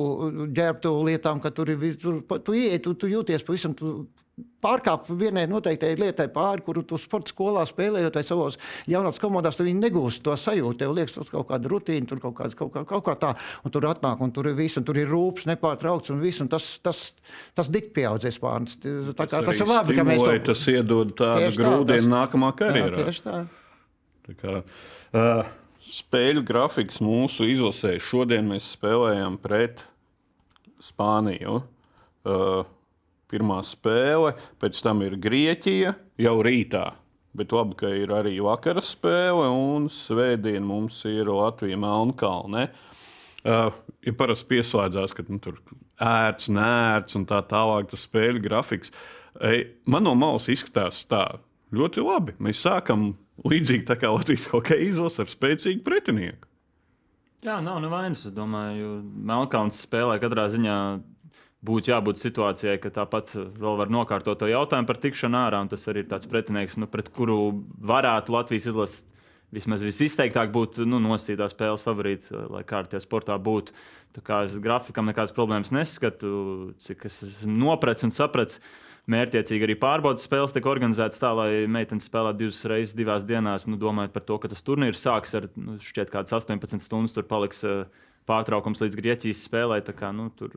[0.52, 3.94] ģērbtu lietām, ka tur ir, tur, tu ieej, tu, tu jūties pavisam, tu
[4.60, 8.58] pārkāpt vienai noteiktai lietai pāri, kuru tu sporta skolā spēlējot, vai savos
[8.90, 10.78] jaunatnes komandās, tu negūsi to sajūtu.
[10.82, 13.32] Tev liekas, tas kaut kāda rutīna, tur kaut, kāds, kaut, kā, kaut kā tā,
[13.64, 16.50] un tur atnāk, un tur ir viss, un tur ir rūpes nepārtraukts, un viss, un
[16.52, 17.02] tas, tas,
[17.56, 18.76] tas dik pieaudzēs pārnes.
[18.80, 20.36] Tā kā tas ir labi, ka mēs to...
[20.50, 22.12] Tas iedod tādu grūdienu tas...
[22.16, 22.90] nākamā karjerā.
[23.00, 23.40] Jā, tieši tā.
[24.28, 24.58] tā kā,
[25.16, 25.54] uh,
[25.90, 27.96] spēļu grafiks mūsu izlasē.
[28.02, 29.86] Šodien mēs spēlējam pret
[30.80, 31.60] Spāniju.
[32.24, 32.62] Uh,
[33.30, 36.86] pirmā spēle, pēc tam ir Grieķija jau rītā.
[37.36, 42.66] Bet labi, ka ir arī vakara spēle, un svētdien mums ir Latvija Melnkalne.
[43.40, 43.70] Uh,
[44.04, 45.60] ja parasti pieslēdzās, ka nu, tur
[46.02, 48.92] ērts, nērts un tā tālāk, tas spēļu grafiks.
[49.88, 51.22] Man no malas izskatās tā
[51.72, 52.34] ļoti labi.
[52.42, 53.12] Mēs sākam
[53.46, 56.48] līdzīgi tā kā Latvijas hokeja izlase ar spēcīgu pretinieku.
[57.46, 58.26] Jā, nav nevainas.
[58.28, 60.76] Es domāju, Melkāns spēlē katrā ziņā.
[61.60, 65.60] Būtu jābūt situācijai, ka tāpat vēl var nokārtot to jautājumu par tikšanu ārā.
[65.68, 67.36] Tas arī ir tāds pretinieks, nu, pret kuru
[67.84, 69.02] varētu Latvijas izlase
[69.52, 73.74] vismaz visizteiktāk būt nu, nosacītā spēles favorīts, lai kā ar tie sportā būtu.
[74.16, 78.62] Tā kā es grafikam nekādas problēmas neskatu, cik es esmu nopratis un sapratis.
[79.10, 83.64] Mērķiecīgi arī pārbaudas spēles tika organizētas tā, lai meitenes spēlētu divas reizes, divās dienās.
[83.66, 87.26] Nu, domājot par to, ka tas turnīrs sāks ar nu, šķiet kādas 18 stundas, tur
[87.26, 87.88] paliks uh,
[88.30, 89.82] pārtraukums līdz Grieķijas spēlē.
[89.98, 90.54] Kā, nu, tur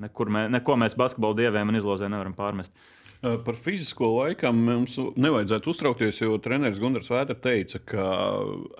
[0.00, 2.70] nekur mē, neko mēs basketbola dieviem un izlozē nevaram pārmest.
[2.70, 8.06] Uh, par fizisko laikam mums nevajadzētu uztraukties, jo treneris Gunārs Vētra teica, ka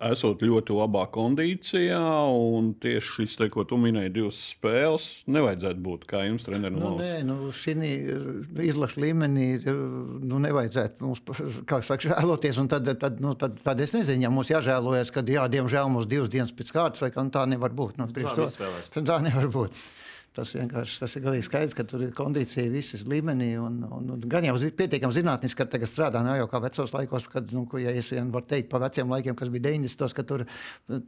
[0.09, 2.00] esot ļoti labā kondīcijā,
[2.33, 6.81] un tieši šis, te, ko tu minēji, divas spēles, nevajadzētu būt kā jums, treneris.
[6.81, 8.26] Nu, nē, nu, šī eh,
[8.70, 9.70] izlaša līmenī eh,
[10.33, 11.24] nu, nevajadzētu mums,
[11.70, 12.64] kā saka, žēloties.
[12.70, 16.33] Tad, tad, nu, tad, tad es nezinu, ja mums jāžēlojas, ka, jā, diemžēl mums divas
[16.33, 18.00] dienas pēc kārtas, vai kā nu, tā nevar būt.
[18.00, 18.48] Nu, tā,
[19.05, 19.76] tā nevar būt.
[20.31, 23.49] Tas vienkārši tas ir galīgi skaidrs, ka tur ir kondīcija visas līmenī.
[23.59, 27.27] Un, un, un gan jau pietiekami zinātniski, ka tagad strādā ne jau kā vecos laikos,
[27.33, 30.14] kad, nu, ko, ja es vien varu teikt par veciem laikiem, kas bija 90.
[30.14, 30.47] ka tur,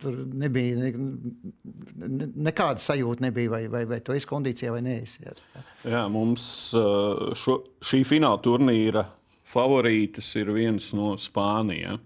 [0.02, 0.90] tur nebija ne,
[2.02, 4.98] ne, nekāda sajūta, nebija, vai, vai, vai tu esi kondīcijā vai nē.
[5.86, 6.44] Jā, mums
[7.38, 9.06] šo, šī fināla turnīra
[9.52, 12.02] favorītis ir viens no Spānijas.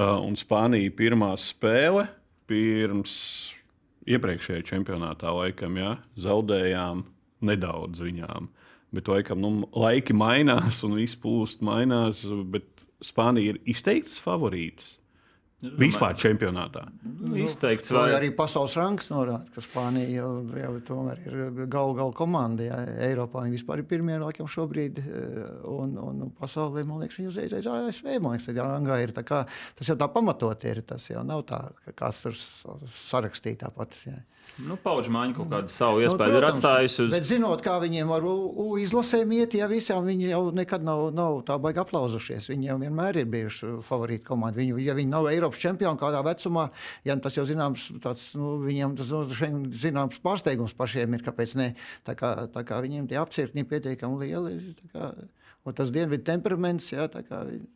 [0.00, 2.06] Un Spānija pirmā spēle
[2.48, 3.12] pirms
[4.08, 7.04] iepriekšējā čempionātā laikam ja, zaudējām
[7.44, 8.48] nedaudz viņām.
[8.94, 12.24] Bet laikam, nu, laiki mainās un viss plūst mainās.
[12.50, 12.66] Bet
[13.04, 14.96] Spānija ir izteiktas favorītas.
[15.60, 16.86] Vispār čempionātā.
[17.04, 22.14] Nu, Izteikts, vai arī pasaules rangs norāda, ka Spānija jau, jau tomēr ir galu galā
[22.16, 22.64] komanda.
[22.64, 22.78] Jā.
[23.10, 25.36] Eiropā viņi vispār ir pirmie laikam šobrīd, eh,
[25.68, 28.08] un, un pasaulē, man liekas, viņi uzreiz aiz ASV.
[28.16, 29.42] Man liekas, tā rangā ir tā kā,
[29.76, 32.40] tas jau tā pamatot ir, tas jau nav tā, ka kāds tur
[33.10, 34.00] sarakstīja tāpat.
[34.08, 34.16] Jā.
[34.60, 37.04] Nu, Pauģa mājiņa kaut kādu savu nu, iespēju nu, protams, ir atstājusi.
[37.04, 37.12] Uz...
[37.14, 38.26] Bet zinot, kā viņiem ar
[38.82, 42.48] izlasēm iet, ja visām viņi jau nekad nav, nav tā baigi aplauzušies.
[42.50, 44.64] Viņi jau vienmēr ir bijuši favorīti komandi.
[44.64, 46.68] Viņi, ja viņi nav Eiropas čempioni kādā vecumā,
[47.04, 51.74] ja tas jau zināms, tāds, nu, viņiem tas nu, zināms pārsteigums pašiem ir, kāpēc ne.
[52.06, 54.74] Tā kā, tā kā viņiem tie apcirkņi pietiekami lieli.
[54.92, 55.12] Kā,
[55.66, 57.66] un tas dienvidu temperaments, jā, tā kā viņi.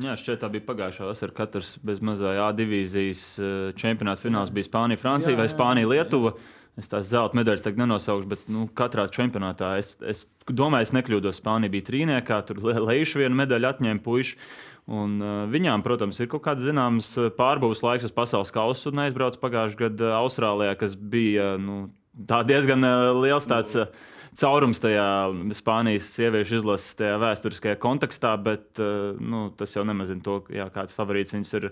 [0.00, 1.34] Jā, šķiet, tā bija pagājušā vasarā.
[1.36, 5.90] Katrs bez mazā A divīzijas eh, čempionāta fināls bija Spānija, Francija jā, jā, vai Spānija,
[5.90, 6.32] Lietuva.
[6.80, 11.42] Es tās zelta medaļas tagad nenosaukšu, bet nu, katrā čempionātā es, es domāju, es nekļūdos.
[11.42, 14.38] Spānija bija trīniekā, tur lejuši vienu medaļu atņēma puiši.
[14.90, 18.90] Un, uh, viņām, protams, ir kaut kāds zināms eh, pārbūves laiks uz pasaules kausa.
[18.90, 21.84] Un aizbraucu pagājušajā gadā Austrālijā, kas bija nu,
[22.18, 23.78] diezgan uh, liels tāds.
[23.78, 25.06] Uh, caurums tajā
[25.56, 31.36] Spānijas sieviešu izlases vēsturiskajā kontekstā, bet eh, nu, tas jau nemazina to, jā, kāds favorīts
[31.36, 31.70] viņas ir.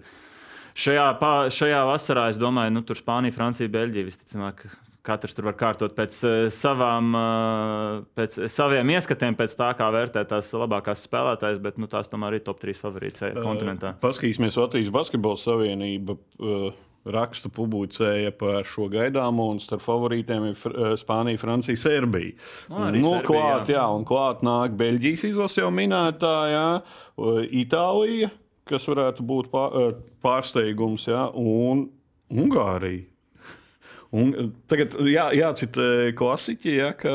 [0.80, 1.06] Šajā,
[1.50, 4.68] šajā vasarā es domāju, nu, tur Spānija, Francija, Beļģija visticamāk.
[5.06, 10.26] Katrs tur var kārtot pēc, eh, savām, eh, pēc saviem ieskatiem, pēc tā, kā vērtē
[10.28, 13.94] tās labākās spēlētājas, bet nu, tās tomēr ir top 3 favorīts kontinentā.
[14.00, 16.18] Paskatīsimies Latvijas Basketbola Savienība.
[17.00, 22.34] Rakstu publicēja par šo gaidāmo, un starp favorītiem ir eh, Spānija, Francija, Serbija.
[22.68, 23.78] No, nu, Serbija, klāt, jā.
[23.78, 26.66] Jā, un klāt nāk Beļģijas izlase jau minētā, jā,
[27.62, 28.28] Itālija,
[28.68, 31.86] kas varētu būt eh, pārsteigums, jā, un
[32.30, 33.06] Ungārija.
[34.10, 35.84] Un eh, tagad jā, jācita
[36.18, 37.10] klasiķi, ja, ka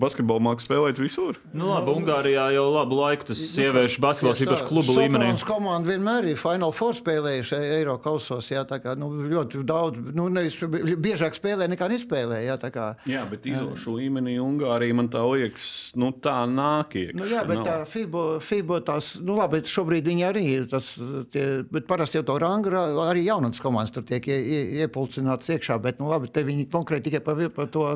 [0.00, 1.38] basketbolu mākslinieks spēlēt visur.
[1.52, 5.28] Nu, labi, Ungārijā jau labu laiku tas nu, sieviešu basketbols īpaši klubu Sofons līmenī.
[5.46, 8.48] komanda vienmēr ir Final Four spēlējuši Eiro kausos.
[8.50, 12.42] Jā, tā kā nu, ļoti daudz, nu, nevis biežāk spēlē nekā nespēlē.
[12.46, 15.68] Jā, kā, jā bet izlošu līmenī Ungārija man tā liekas,
[16.00, 17.18] nu tā nāk iekšā.
[17.20, 17.68] Nu, jā, bet nav.
[17.68, 20.94] tā FIBO, FIBO tās, nu labi, šobrīd viņi arī ir tas,
[21.32, 22.72] tie, bet parasti jau to rangu
[23.06, 25.78] arī jaunas komandas tur tiek ie, ie, iepulcināts iekšā.
[25.82, 27.88] Bet, nu, nu, labi, te viņi konkrēti tikai par, par to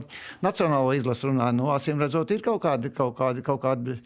[0.44, 1.50] nacionālo izlasu runā.
[1.54, 4.00] Nu, acīm redzot, ir kaut kādi, kaut kādi, kaut kādi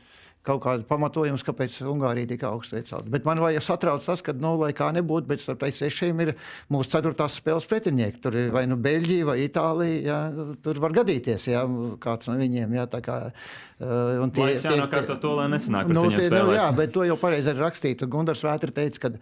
[0.44, 3.08] kaut kāda pamatojums, kāpēc Ungārija tik augstu iecelta.
[3.12, 6.32] Bet man vajag satrauc tas, ka, nu, lai kā nebūtu, bet starp sešiem ir
[6.72, 8.20] mūsu ceturtās spēles pretinieki.
[8.24, 10.02] Tur ir vai nu Beļģija vai Itālija.
[10.04, 10.18] Jā,
[10.64, 11.64] tur var gadīties, ja
[12.02, 12.76] kāds no viņiem.
[12.76, 16.92] Jā, kā, uh, un tie, tie, tie, to, lai nesanāk, nu, tie, nu, jā, bet
[16.94, 18.08] to jau pareizi ir rakstīts.
[18.12, 19.12] Gundars Vētra teica, ka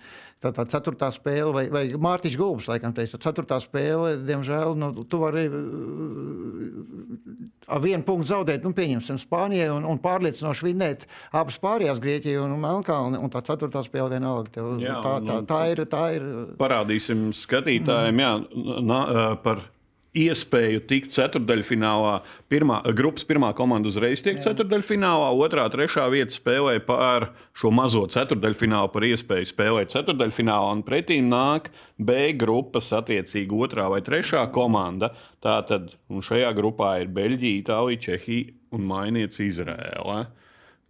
[0.42, 5.22] tā, tā ceturtā spēle, vai, vai Mārtiņš Gulbs, laikam, teica, ceturtā spēle, diemžēl, nu, tu
[5.22, 5.46] vari
[7.72, 12.56] ar vienu punktu zaudēt, nu, pieņemsim, Spānijai un, un pārliecinoši vinnēt abas pārējās Grieķiju un
[12.62, 14.52] Melnkalni, un tā ceturtā spēle vienalga.
[14.56, 16.26] Tev, jā, tā, tā, tā, ir, tā ir.
[16.60, 18.34] Parādīsim skatītājiem, jā,
[18.84, 19.04] na,
[19.44, 19.64] par
[20.12, 22.18] iespēju tikt ceturdaļfinālā.
[22.52, 24.50] Pirmā, grupas pirmā komanda uzreiz tiek Jā.
[24.50, 31.22] ceturdaļfinālā, otrā, trešā vieta spēlē pār šo mazo ceturdaļfinālu par iespēju spēlēt ceturdaļfinālā, un pretī
[31.24, 35.14] nāk B grupas attiecīgi otrā vai trešā komanda.
[35.42, 40.26] Tātad šajā grupā ir Beļģija, Itālija, Čehija un Mainīts Izrēla.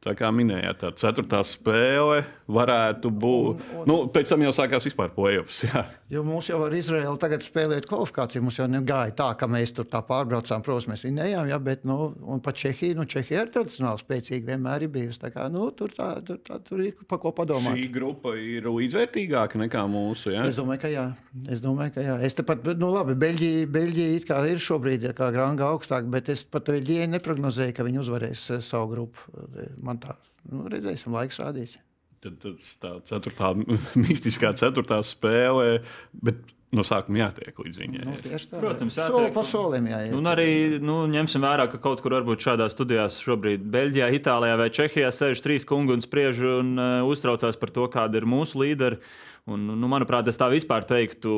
[0.02, 3.60] Tā kā minējāt, tā ceturtā spēle varētu būt.
[3.62, 6.00] Un, un, nu, pēc tam jau sākās vispār plēsoņas.
[6.12, 8.42] Jo mums jau ar Izraēlu tagad spēlēt kvalifikāciju.
[8.44, 10.60] Mums jau negāja tā, ka mēs tur tā pārbraucām.
[10.60, 12.10] Protams, mēs vinējām, ja, bet nu,
[12.44, 15.22] pat Čehija, nu, Čehija ir tradicionāli spēcīga, vienmēr ir bijusi.
[15.22, 17.78] Tā kā, nu, tur, tā, tur, tā, tur ir pa ko padomāt.
[17.78, 20.34] Šī grupa ir līdzvērtīgāka nekā mūsu.
[20.34, 20.44] Ja?
[20.50, 21.06] Es domāju, ka jā.
[21.48, 22.18] Es domāju, ka jā.
[22.28, 27.08] Es tepat, nu, labi, Beļģija, Beļģija ir šobrīd kā granga augstāk, bet es pat Beļģijai
[27.14, 29.32] neprognozēju, ka viņi uzvarēs eh, savu grupu.
[29.80, 30.16] Man tā,
[30.50, 31.76] nu, redzēsim, laiks rādīs.
[32.22, 33.52] Tad, tad tā ceturtā
[34.04, 35.80] mistiskā ceturtā spēlē.
[36.22, 38.04] Bet no sākuma jātiek līdz viņai.
[38.06, 39.12] Nu, tā, Protams, jātiek.
[39.12, 40.14] Soli pa solim jāiet.
[40.16, 40.48] Un arī
[40.80, 45.42] nu, ņemsim vērā, ka kaut kur varbūt šādā studijā šobrīd Beļģijā, Itālijā vai Čehijā sēž
[45.44, 49.02] trīs kungi un spriež un uh, uztraucās par to, kāda ir mūsu līderi.
[49.50, 51.32] Un, nu, manuprāt, es tā vispār teiktu,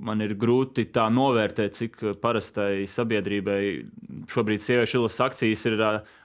[0.00, 3.58] man ir grūti tā novērtēt, cik parastai sabiedrībai
[4.32, 5.76] šobrīd sieviešu ilas akcijas ir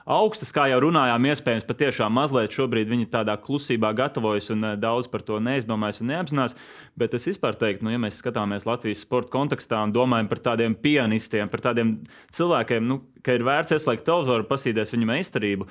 [0.08, 1.26] augstas, kā jau runājām.
[1.28, 6.56] Iespējams, patiešām mazliet šobrīd viņi tādā klusībā gatavojas un daudz par to neizdomājas un neapzinās.
[6.96, 10.78] Bet es vispār teiktu, nu, ja mēs skatāmies Latvijas sporta kontekstā un domājam par tādiem
[10.80, 11.98] pianistiem, par tādiem
[12.38, 15.68] cilvēkiem, nu, ka ir vērts ieslēgt televizoru, pasīties viņu meistarību.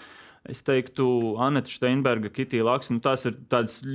[0.48, 2.88] Es teiktu, Anita Steinberga, Kitija Laks.
[2.94, 3.36] Nu, tās ir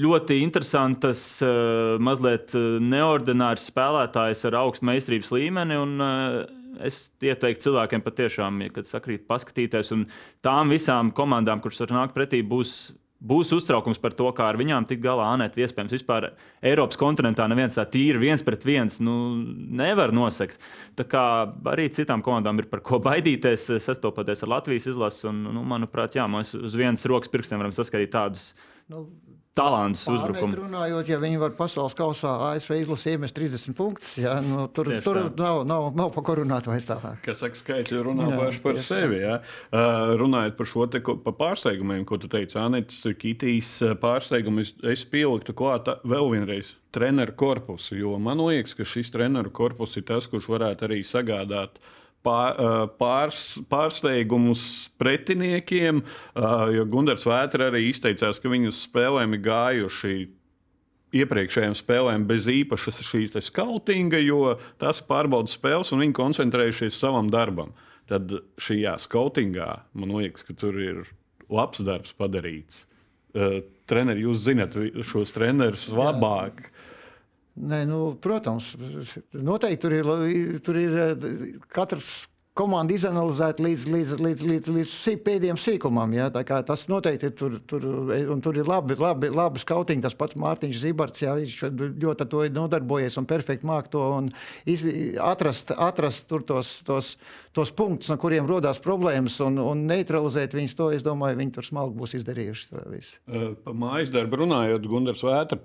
[0.05, 5.79] ļoti interesantas, uh, mazliet eh, neordināras spēlētājas ar augstu meistarības līmeni.
[5.81, 6.43] Un, uh,
[6.85, 9.95] es ieteiktu cilvēkiem patiešām, ja, kad sakrīt, paskatīties.
[9.97, 10.05] Un
[10.45, 14.87] tām visām komandām, kuras var nākt pretī, būs būs uztraukums par to, kā ar viņām
[14.89, 15.29] tikt galā.
[15.37, 16.31] Anēt, iespējams, vispār
[16.65, 19.15] Eiropas kontinentā neviens tā tīri viens pret viens nu,
[19.83, 20.59] nevar nosegt.
[20.99, 21.25] Tā kā
[21.73, 25.29] arī citām komandām ir par ko baidīties, sastopoties ar Latvijas izlasi.
[25.31, 28.51] Un, nu, manuprāt, jā, mēs uz vienas rokas pirkstiem varam saskatīt tādus.
[28.91, 29.07] Nu,
[29.59, 30.57] talants uzbrukumā.
[30.57, 35.05] Runājot, ja viņi var pasaules kausā ASV izlasīt iemest 30 punktus, ja, nu, tur, Tieši
[35.05, 35.25] tur tā.
[35.43, 37.21] nav, nav, nav pa ko runāt vairs tālāk.
[37.27, 39.21] Kas saka, skaitļi runā jā, paši par sevi.
[39.23, 39.39] Ja.
[39.69, 44.73] Uh, runājot par šo te, ko, pa pārsteigumiem, ko tu teici, Anītas Kitijas pārsteigumu, es,
[44.95, 50.09] es pieliktu klāt vēl vienreiz treneru korpusu, jo man liekas, ka šis treneru korpus ir
[50.09, 54.65] tas, kurš varētu arī sagādāt uh, pārs, pārsteigumus
[55.01, 56.03] pretiniekiem,
[56.77, 60.15] jo Gunārs Vētra arī izteicās, ka viņu spēlēm ir gājuši.
[61.13, 67.75] Iepriekšējām spēlēm bez īpašas šīs skautinga, jo tas pārbauda spēles un viņi koncentrējušies savam darbam.
[68.09, 71.05] Tad šajā skautingā man liekas, ka tur ir
[71.53, 72.87] labs darbs padarīts.
[73.33, 74.77] Uh, treneri, jūs zinat
[75.09, 76.65] šos trenerus labāk.
[77.53, 78.73] Nē, nu, protams,
[79.37, 80.95] noteikti tur ir, tur ir
[81.69, 82.23] katrs
[82.57, 86.13] komanda izanalizēta līdz, līdz, līdz, līdz, līdz pēdējiem sīkumam.
[86.17, 86.29] Ja?
[86.69, 87.87] Tas noteikti ir, tur, tur,
[88.45, 90.05] tur ir labi, labi, labi skautiņi.
[90.05, 91.35] Tas pats Mārtiņš Zibarts, ja?
[91.39, 91.63] viņš
[92.03, 94.05] ļoti ar to ir nodarbojies un perfekti māk to
[94.69, 94.85] iz,
[95.21, 97.15] atrast, atrast tos, tos,
[97.57, 100.77] tos punktus, no kuriem rodas problēmas un, un neutralizēt viņus.
[100.81, 102.83] To es domāju, viņi tur smalki būs izdarījuši.
[103.65, 105.61] Par mājas darbu runājot, Gunārs Vētra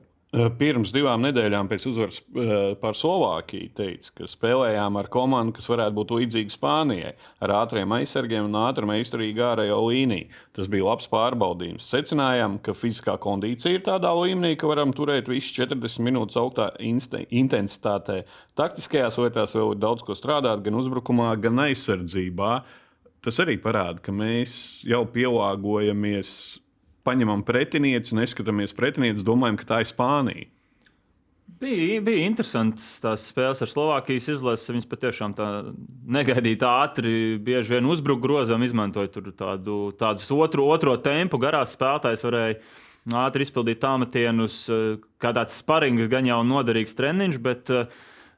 [0.60, 2.50] pirms divām nedēļām pēc uzvaras eh,
[2.82, 7.14] pār Slovākiju teica, ka spēlējām ar komandu, kas varētu būt līdzīga Spānijai,
[7.44, 10.28] ar ātriem aizsargiem un ātru meistarīgu ārējo līniju.
[10.58, 11.88] Tas bija labs pārbaudījums.
[11.94, 18.22] Secinājām, ka fiziskā kondīcija ir tādā līmenī, ka varam turēt visu 40 minūtes augstā intensitātē.
[18.60, 22.54] Taktiskajās lietās vēl ir daudz ko strādāt, gan uzbrukumā, gan aizsardzībā.
[23.24, 26.36] Tas arī parāda, ka mēs jau pielāgojamies
[27.08, 30.52] paņemam pretinieci, neskatāmies pretinieci, domājam, ka tā ir Spānija.
[31.58, 34.74] Bija, bija interesantas tās spēles ar Slovākijas izlasi.
[34.76, 35.48] Viņas patiešām tā
[36.06, 41.40] negaidīti ātri, bieži vien uzbruka grozam, izmantoja tādu, tādus otru, otro tempu.
[41.42, 42.60] Garās spēlētājs varēja
[43.24, 44.60] ātri izpildīt tāmetienus,
[45.18, 47.42] kā tāds sparings, gan jau noderīgs treniņš.
[47.42, 47.74] Bet,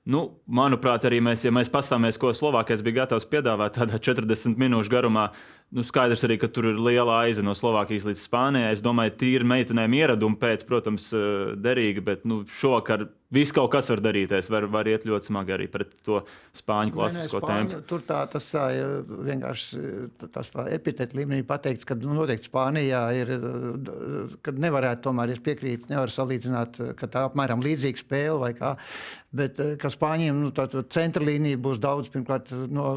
[0.08, 4.96] nu, manuprāt, arī mēs, ja mēs pastāmies, ko Slovākijas bija gatavs piedāvāt tādā 40 minūšu
[4.96, 5.32] garumā,
[5.70, 8.72] Nu, skaidrs arī, ka tur ir liela aiza no Slovākijas līdz Spānijai.
[8.74, 13.90] Es domāju, tīri meitenēm ieradumu pēc, protams, eh, derīga, bet nu, šovakar viss kaut kas
[13.92, 14.50] var darīties.
[14.52, 16.22] Var, var iet ļoti smagi arī pret to
[16.58, 17.82] spāņu klasisko tempu.
[17.90, 18.66] Tur tā, tas tā,
[19.30, 19.82] vienkārši
[20.34, 23.34] tas epitēta līmenī pateikts, ka nu, noteikti Spānijā ir,
[24.46, 28.76] kad nevarētu tomēr piekrīt, nevar salīdzināt, ka tā apmēram līdzīga spēle vai kā.
[29.30, 32.88] Bet ka Spāņiem nu, tā, tā centra līnija būs daudz, pirmkārt, no,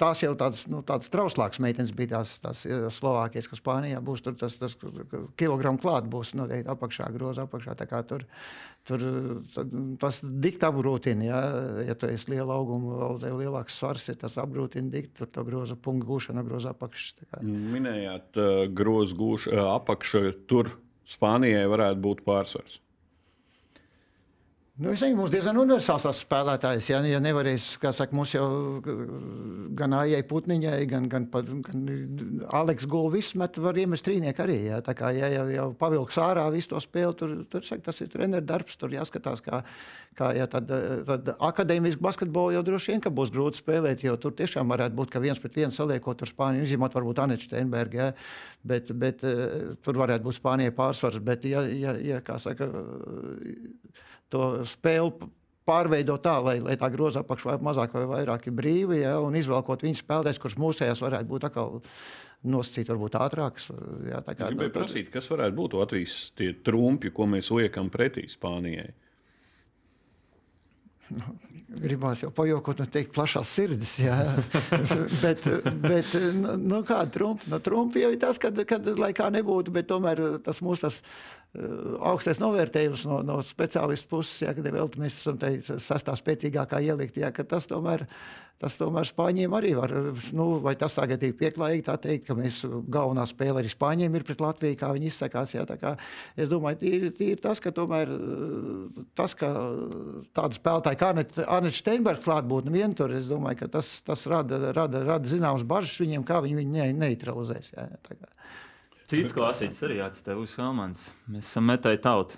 [0.00, 2.66] tās jau tādas, nu, tādas trauslākas meitenes bija tās, tās
[2.98, 4.76] Slovākijas, ka Spānijā būs tur tas, tas
[5.40, 7.78] kilogramu klāt būs noteikti apakšā, groza apakšā.
[8.88, 9.02] Tur,
[10.00, 11.26] tas dikti apgrūtina.
[11.26, 11.40] Ja,
[11.84, 15.44] ja tu esi liela auguma, vēl tev lielāks svars, ja tas apgrūtina dikti, tur to
[15.44, 17.42] groza punktu gūšana, groza apakšā.
[17.44, 20.72] Minējāt, uh, groza gūšana uh, apakšā, tur
[21.08, 22.80] Spānijai varētu būt pārsvars.
[24.78, 26.86] Nu, es domāju, mums diezgan universāls tas spēlētājs.
[26.92, 28.44] Ja, ja nevarēs, kā saka, mums jau
[29.74, 31.24] gan Aijai Putniņai, gan, gan,
[31.66, 31.80] gan
[32.54, 34.58] Aleks Gulvis met var iemest trīnieku arī.
[34.68, 34.76] Ja.
[34.86, 38.12] Tā kā ja, jau, jau pavilks ārā visu to spēli, tur, tur saka, tas ir
[38.12, 39.64] treneru darbs, tur jāskatās, kā,
[40.20, 40.70] kā ja, tad,
[41.08, 45.10] tad akadēmisku basketbolu jau droši vien, ka būs grūti spēlēt, jo tur tiešām varētu būt,
[45.10, 48.12] ka viens pret vienu saliekot ar Spāniju, izņemot varbūt Aneču Steinbergu, ja,
[48.62, 49.26] bet, bet
[49.82, 52.70] tur varētu būt Spānijai pārsvars, bet, ja, ja, ja kā saka,
[54.28, 55.30] to spēli
[55.68, 59.36] pārveidot tā, lai, lai tā groza apakšā vai mazāk vai vairāk ir brīva, ja, un
[59.38, 61.82] izvēlēt viņu spēlētājs, kurš mūsējās varētu būt atkal
[62.48, 63.68] nosacīt, varbūt ātrāks.
[64.08, 68.28] Jā, tā kā, gribēju prasīt, kas varētu būt Latvijas tie trumpi, ko mēs liekam pretī
[68.30, 68.92] Spānijai?
[71.08, 71.34] Nu,
[71.80, 73.94] gribās jau pajokot, un teikt, plašās sirdis.
[75.24, 75.44] bet,
[75.82, 77.48] bet nu, nu kāda trumpa?
[77.48, 81.00] Nu, trumpa jau ir tas, kad, kad lai kā nebūtu, bet tomēr tas mūsu tas
[81.56, 85.38] augstais novērtējums no, no speciālistu puses, ja, kad vēl mēs esam
[85.80, 88.04] sastā spēcīgākā ielikt, ja, tas tomēr,
[88.60, 89.94] tas tomēr Spāņiem arī var,
[90.36, 92.60] nu, vai tas tagad ir pieklājīgi tā teikt, ka mēs
[92.92, 95.94] galvenā spēle arī Spāņiem ir pret Latviju, kā viņi izsakās, ja, tā kā
[96.36, 98.12] es domāju, tīri, tīri tas, ka tomēr
[99.18, 99.54] tas, ka
[100.36, 101.12] tāda spēlētāja kā
[101.48, 105.96] Arnett Steinbergs klātbūtne vien tur, es domāju, ka tas, tas rada, rada, rada zināmas bažas
[106.04, 107.72] viņiem, kā viņi viņu neutralizēs.
[107.72, 108.34] Ja, tā kā.
[109.08, 111.00] Cits klasīts arī atstāja uz Helmans.
[111.32, 112.36] Mēs esam metāji tauta.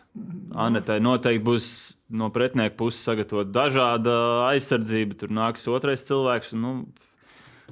[0.54, 1.66] Anetai noteikti būs
[2.14, 4.12] no pretinieka puses sagatavot dažāda
[4.52, 5.18] aizsardzība.
[5.18, 6.54] Tur nāks otrais cilvēks.
[6.54, 6.74] Nu,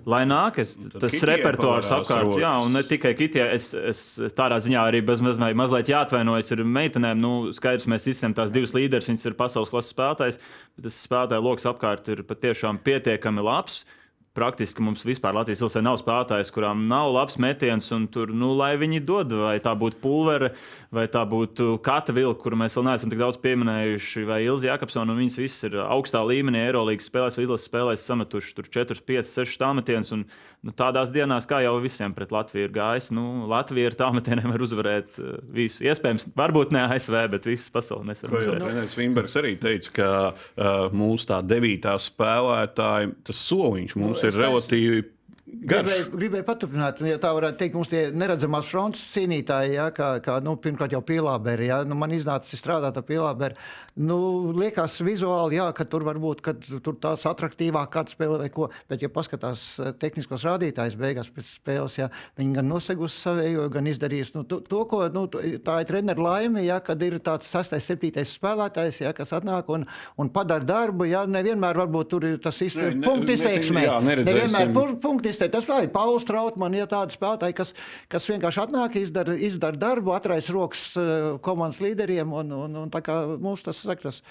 [0.06, 3.48] Lai nāk, es, tas repertuārs apkārt, jā, un ne tikai Kitijā.
[3.56, 4.02] Es, es
[4.38, 7.18] tādā ziņā arī bez mazliet, mazliet jāatvainojas ar meitenēm.
[7.18, 10.38] Nu, skaidrs, mēs izsam tās divas līderes, viņas ir pasaules klases spēlētājs,
[10.78, 13.82] bet tas spēlētāju lokus apkārt ir patiešām pietiekami labs.
[13.82, 13.97] Uh,
[14.38, 18.76] praktiski mums vispār Latvijas valstī nav spēlētājs, kurām nav labs metiens, un tur, nu, lai
[18.80, 20.52] viņi dod, vai tā būtu pulvere,
[20.94, 25.12] vai tā būtu kata vilka, kuru mēs vēl neesam tik daudz pieminējuši, vai Ilzi Jakobsona,
[25.12, 29.32] un viņas visas ir augstā līmenī, Eirolandes spēlēs, vai izlases spēlēs sametuši tur 4, 5,
[29.34, 30.24] 6 tāmetienus, un
[30.64, 34.64] nu, tādās dienās, kā jau visiem pret Latviju ir gājis, nu, Latvija ar tāmetieniem var
[34.64, 35.84] uzvarēt uh, visu.
[35.86, 38.64] Iespējams, varbūt ne ASV, bet visas pasaules mēs varam uzvarēt.
[38.64, 44.60] Treneris Vimbergs arī teica, ka uh, mūsu tā devītā spēlētāja, tas soliņš mums ir Джерела
[44.60, 45.04] ти
[45.48, 50.38] Gribēju, gribēju paturpināt, ja tā varētu teikt, mums tie neredzamās frontes cīnītāji, ja, kā, kā
[50.44, 51.70] nu, pirmkārt jau pielāberi.
[51.70, 53.56] Ja, nu, man iznāca strādāt ar pielāberi.
[53.98, 54.18] Nu,
[54.54, 56.42] liekas vizuāli, jā, ka tur var būt
[56.84, 61.48] tur tāds attraktīvāk kāds spēle vai ko, bet, ja paskatās eh, tehniskos rādītājus beigās pēc
[61.56, 65.24] spēles, ja, viņi gan nosegusi savējo, gan izdarījusi nu, to, to, ko, nu,
[65.64, 69.88] tā ir treneru laime, ja, kad ir tāds sastais, septītais spēlētājs, ja, kas atnāk un,
[70.20, 73.86] un padara darbu, ja, nevienmēr varbūt tur ir tas īsti punktu izteiksmē.
[74.22, 75.54] Nevienmēr punktu izteiksmē.
[75.54, 77.74] Tas vēl ir Pauls Trautmans, ja tādi spēlētāji, kas,
[78.10, 83.02] kas vienkārši atnāk, izdara, izdara darbu, atrais rokas eh, komandas līderiem un, un, un tā
[83.04, 84.22] kā mums tas saka, tas,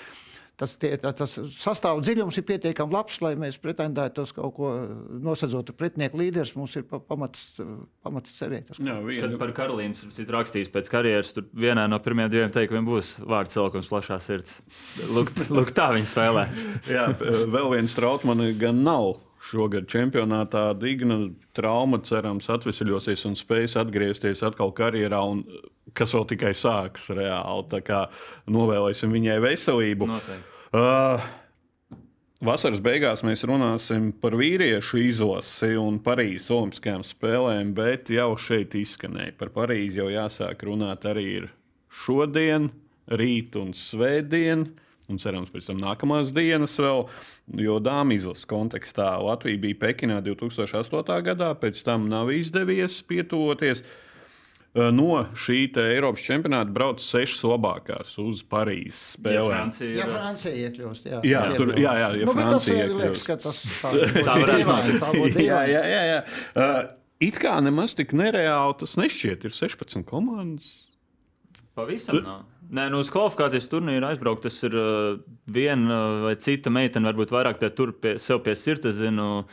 [0.57, 4.71] tas, tie, tas sastāvdaļas dziļums ir pietiekami labs, lai mēs pretendētu uz kaut ko
[5.23, 6.55] nosacot pretinieku līderus.
[6.57, 7.59] Mums ir pamats,
[8.05, 8.73] pamats cerēt.
[8.81, 9.31] Jā, viena...
[9.39, 11.35] Par Karolīnas ir rakstījis pēc karjeras.
[11.35, 14.57] Tur vienā no pirmajiem diviem teikumiem būs vārds celkums plašā sirds.
[15.13, 16.49] Lūk, lūk tā viņi spēlē.
[16.97, 21.19] Jā, vēl viens trautmani gan nav šogad čempionātā Digna
[21.57, 25.43] trauma cerams atvesaļosies un spēs atgriezties atkal karjerā, un
[25.97, 27.67] kas vēl tikai sāks reāli.
[27.71, 28.05] Tā kā
[28.51, 30.09] novēlēsim viņai veselību.
[30.13, 30.55] Noteikti.
[30.75, 31.27] Uh,
[32.43, 39.33] Vasaras beigās mēs runāsim par vīriešu izlasi un Parīzes Olimpiskajām spēlēm, bet jau šeit izskanēja
[39.39, 41.47] par Parīzi jau jāsāk runāt arī
[42.03, 42.69] šodien,
[43.09, 44.67] rīt un svētdien.
[44.67, 47.05] Uh, un cerams, pēc tam nākamās dienas vēl.
[47.61, 51.21] Jo dāmas kontekstā Latvija bija Pekinā 2008.
[51.29, 53.83] gadā, pēc tam nav izdevies pietuvoties.
[54.77, 59.71] No šī Eiropas čempionāta brauc sešas labākās uz Parīzes spēlēm.
[59.95, 63.23] Ja Francija iekļūst, jā, jā, tur, jā, jā, ja nu, Francija iekļūst.
[63.23, 63.93] Liekas, tas tā,
[64.27, 65.39] tā varētu būt.
[65.49, 66.19] jā, jā, jā, jā.
[66.53, 66.83] Uh,
[67.25, 69.47] it kā nemaz tik nereāli tas nešķiet.
[69.49, 70.69] Ir 16 komandas.
[71.77, 72.45] Pavisam nav.
[72.67, 77.61] Nē, nu uz kvalifikācijas turnīru aizbraukt, tas ir uh, viena vai cita meitene, varbūt vairāk
[77.61, 78.89] te tur pie, sev pie sirds.
[78.89, 79.45] Es zinu,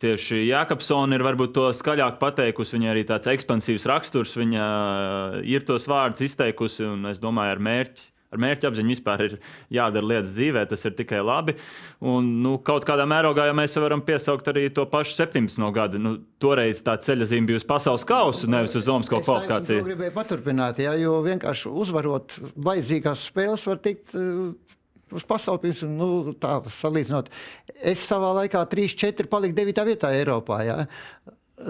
[0.00, 2.78] tieši Jākapsona ir varbūt to skaļāk pateikusi.
[2.78, 7.62] Viņa arī tāds ekspansīvs raksturs, viņa uh, ir tos vārdus izteikusi, un es domāju, ar
[7.68, 9.36] mērķi ar mērķa apziņu vispār ir
[9.72, 11.56] jādara lietas dzīvē, tas ir tikai labi.
[12.00, 15.62] Un, nu, kaut kādā mērogā jau mēs varam piesaukt arī to pašu 17.
[15.76, 16.00] gadu.
[16.02, 19.82] Nu, toreiz tā ceļa zīme bija uz pasaules kausa, nevis uz Olimpisko kvalifikāciju.
[19.82, 24.16] Es gribēju paturpināt, jā, jo vienkārši uzvarot vajadzīgās spēles var tikt.
[24.16, 24.78] Uh,
[25.12, 27.30] uz pasaules nu, tā salīdzinot.
[27.76, 29.84] Es savā laikā 3-4 paliku 9.
[29.90, 30.62] vietā Eiropā.
[30.66, 30.78] Jā.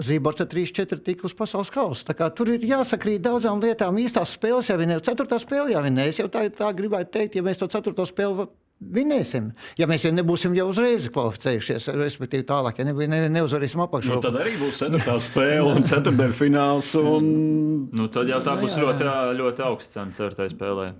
[0.01, 2.15] Zībots ar 3-4 tika uz pasaules kausa.
[2.35, 3.97] Tur ir jāsakrīt daudzām lietām.
[4.01, 5.39] Īstās spēles jau vinēja, 4.
[5.43, 6.13] spēlē jau vinēja.
[6.13, 7.93] Es jau tā, tā gribētu teikt, ja mēs to 4.
[8.09, 8.47] spēli
[8.83, 9.51] vinēsim.
[9.79, 14.17] Ja mēs jau nebūsim jau uzreiz kvalificējušies, respektīvi tālāk, ja ne, ne, neuzvarēsim apakšā.
[14.17, 15.17] Nu, tad arī būs 4.
[15.23, 16.29] spēle un 4.
[16.35, 16.93] fināls.
[16.99, 17.31] Un...
[17.93, 18.85] Nu, tad jau tā būs jā, jā.
[18.87, 20.49] ļoti, ļoti augsts cena 4.
[20.55, 20.93] spēlē.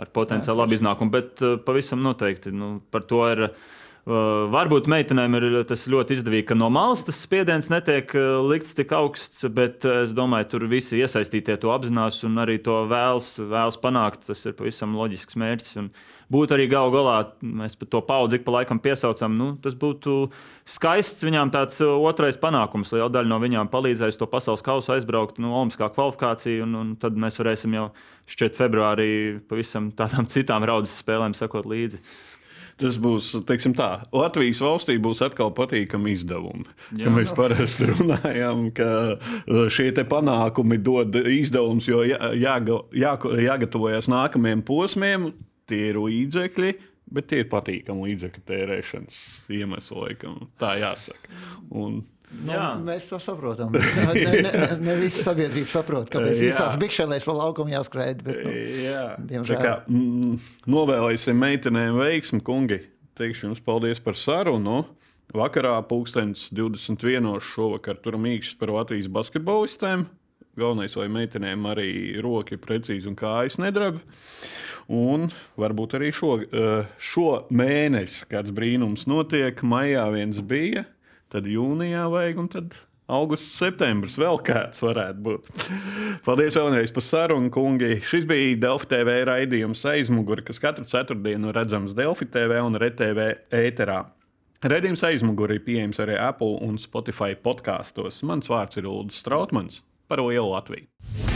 [0.00, 3.48] Ar potenciāli labu iznākumu, bet uh, pavisam noteikti nu, par to ir.
[3.48, 8.12] Uh, varbūt meitenēm ir tas ļoti izdevīgi, ka no malas tas spiediens netiek
[8.48, 13.34] likts tik augsts, bet es domāju, tur visi iesaistītie to apzinās un arī to vēlas,
[13.38, 14.24] vēlas panākt.
[14.30, 15.76] Tas ir pavisam loģisks mērķis.
[15.82, 15.90] Un
[16.32, 20.30] būtu arī galu galā, mēs to paudzi ik pa laikam piesaucam, nu, tas būtu
[20.70, 22.94] skaists viņām tāds otrais panākums.
[22.94, 27.18] Liela daļa no viņām palīdzēs to pasaules kausu aizbraukt, nu, Olimpiskā kvalifikācija, un, un tad
[27.18, 27.90] mēs varēsim jau
[28.30, 29.10] šķiet februārī
[29.50, 32.00] pavisam tādām citām raudas spēlēm sekot līdzi.
[32.80, 36.64] Tas būs, teiksim tā, Latvijas valstī būs atkal patīkami izdevumi.
[36.96, 43.16] Ja mēs parasti runājam, ka uh, šie panākumi dod izdevumus, jo jā, jāga, jā,
[43.50, 45.28] jāgatavojas nākamajiem posmiem,
[45.68, 46.78] tie ir līdzekļi.
[47.10, 49.14] Bet tie ir patīkami līdzekļu tērēšanas
[49.50, 50.36] iemesli, laikam.
[50.62, 51.32] Tā jāsaka.
[51.74, 52.66] Un Nu, Jā.
[52.78, 53.74] mēs to saprotam.
[54.20, 58.16] Ne, ne, ne, visi sabiedrība saprot, kāpēc īsās bikšēlēs pa laukumu jāskrēja.
[58.22, 58.52] Bet, nu,
[58.84, 59.60] Jā, diemžēl.
[59.64, 60.36] kā mm,
[60.70, 62.80] novēlēsim meitenēm veiksmi, kungi.
[63.18, 64.84] Teikšu jums paldies par sarunu.
[65.34, 67.28] Vakarā pulkstenis 21.
[67.44, 70.06] šovakar tur mīkšķis par Latvijas basketbolistēm.
[70.58, 71.90] Galvenais, lai meitenēm arī
[72.22, 74.00] roka ir precīzi un kājas nedrab.
[74.90, 75.28] Un
[75.60, 79.62] varbūt arī šo, eh, šo mēnesi kāds brīnums notiek.
[79.62, 80.86] Maijā viens bija
[81.32, 82.78] tad jūnijā vajag, un tad
[83.10, 85.50] augusts, septembris vēl kāds varētu būt.
[86.26, 87.98] Paldies vēlreiz par sarunu, kungi.
[88.06, 93.30] Šis bija Delfi TV raidījums aizmuguri, kas katru ceturtdienu redzams Delfi TV un RTV
[93.62, 94.02] ēterā.
[94.60, 98.20] Redījums aizmugurē ir pieejams arī Apple un Spotify podkāstos.
[98.28, 101.29] Mans vārds ir Ulrichs Strautmans par Lielu Latviju.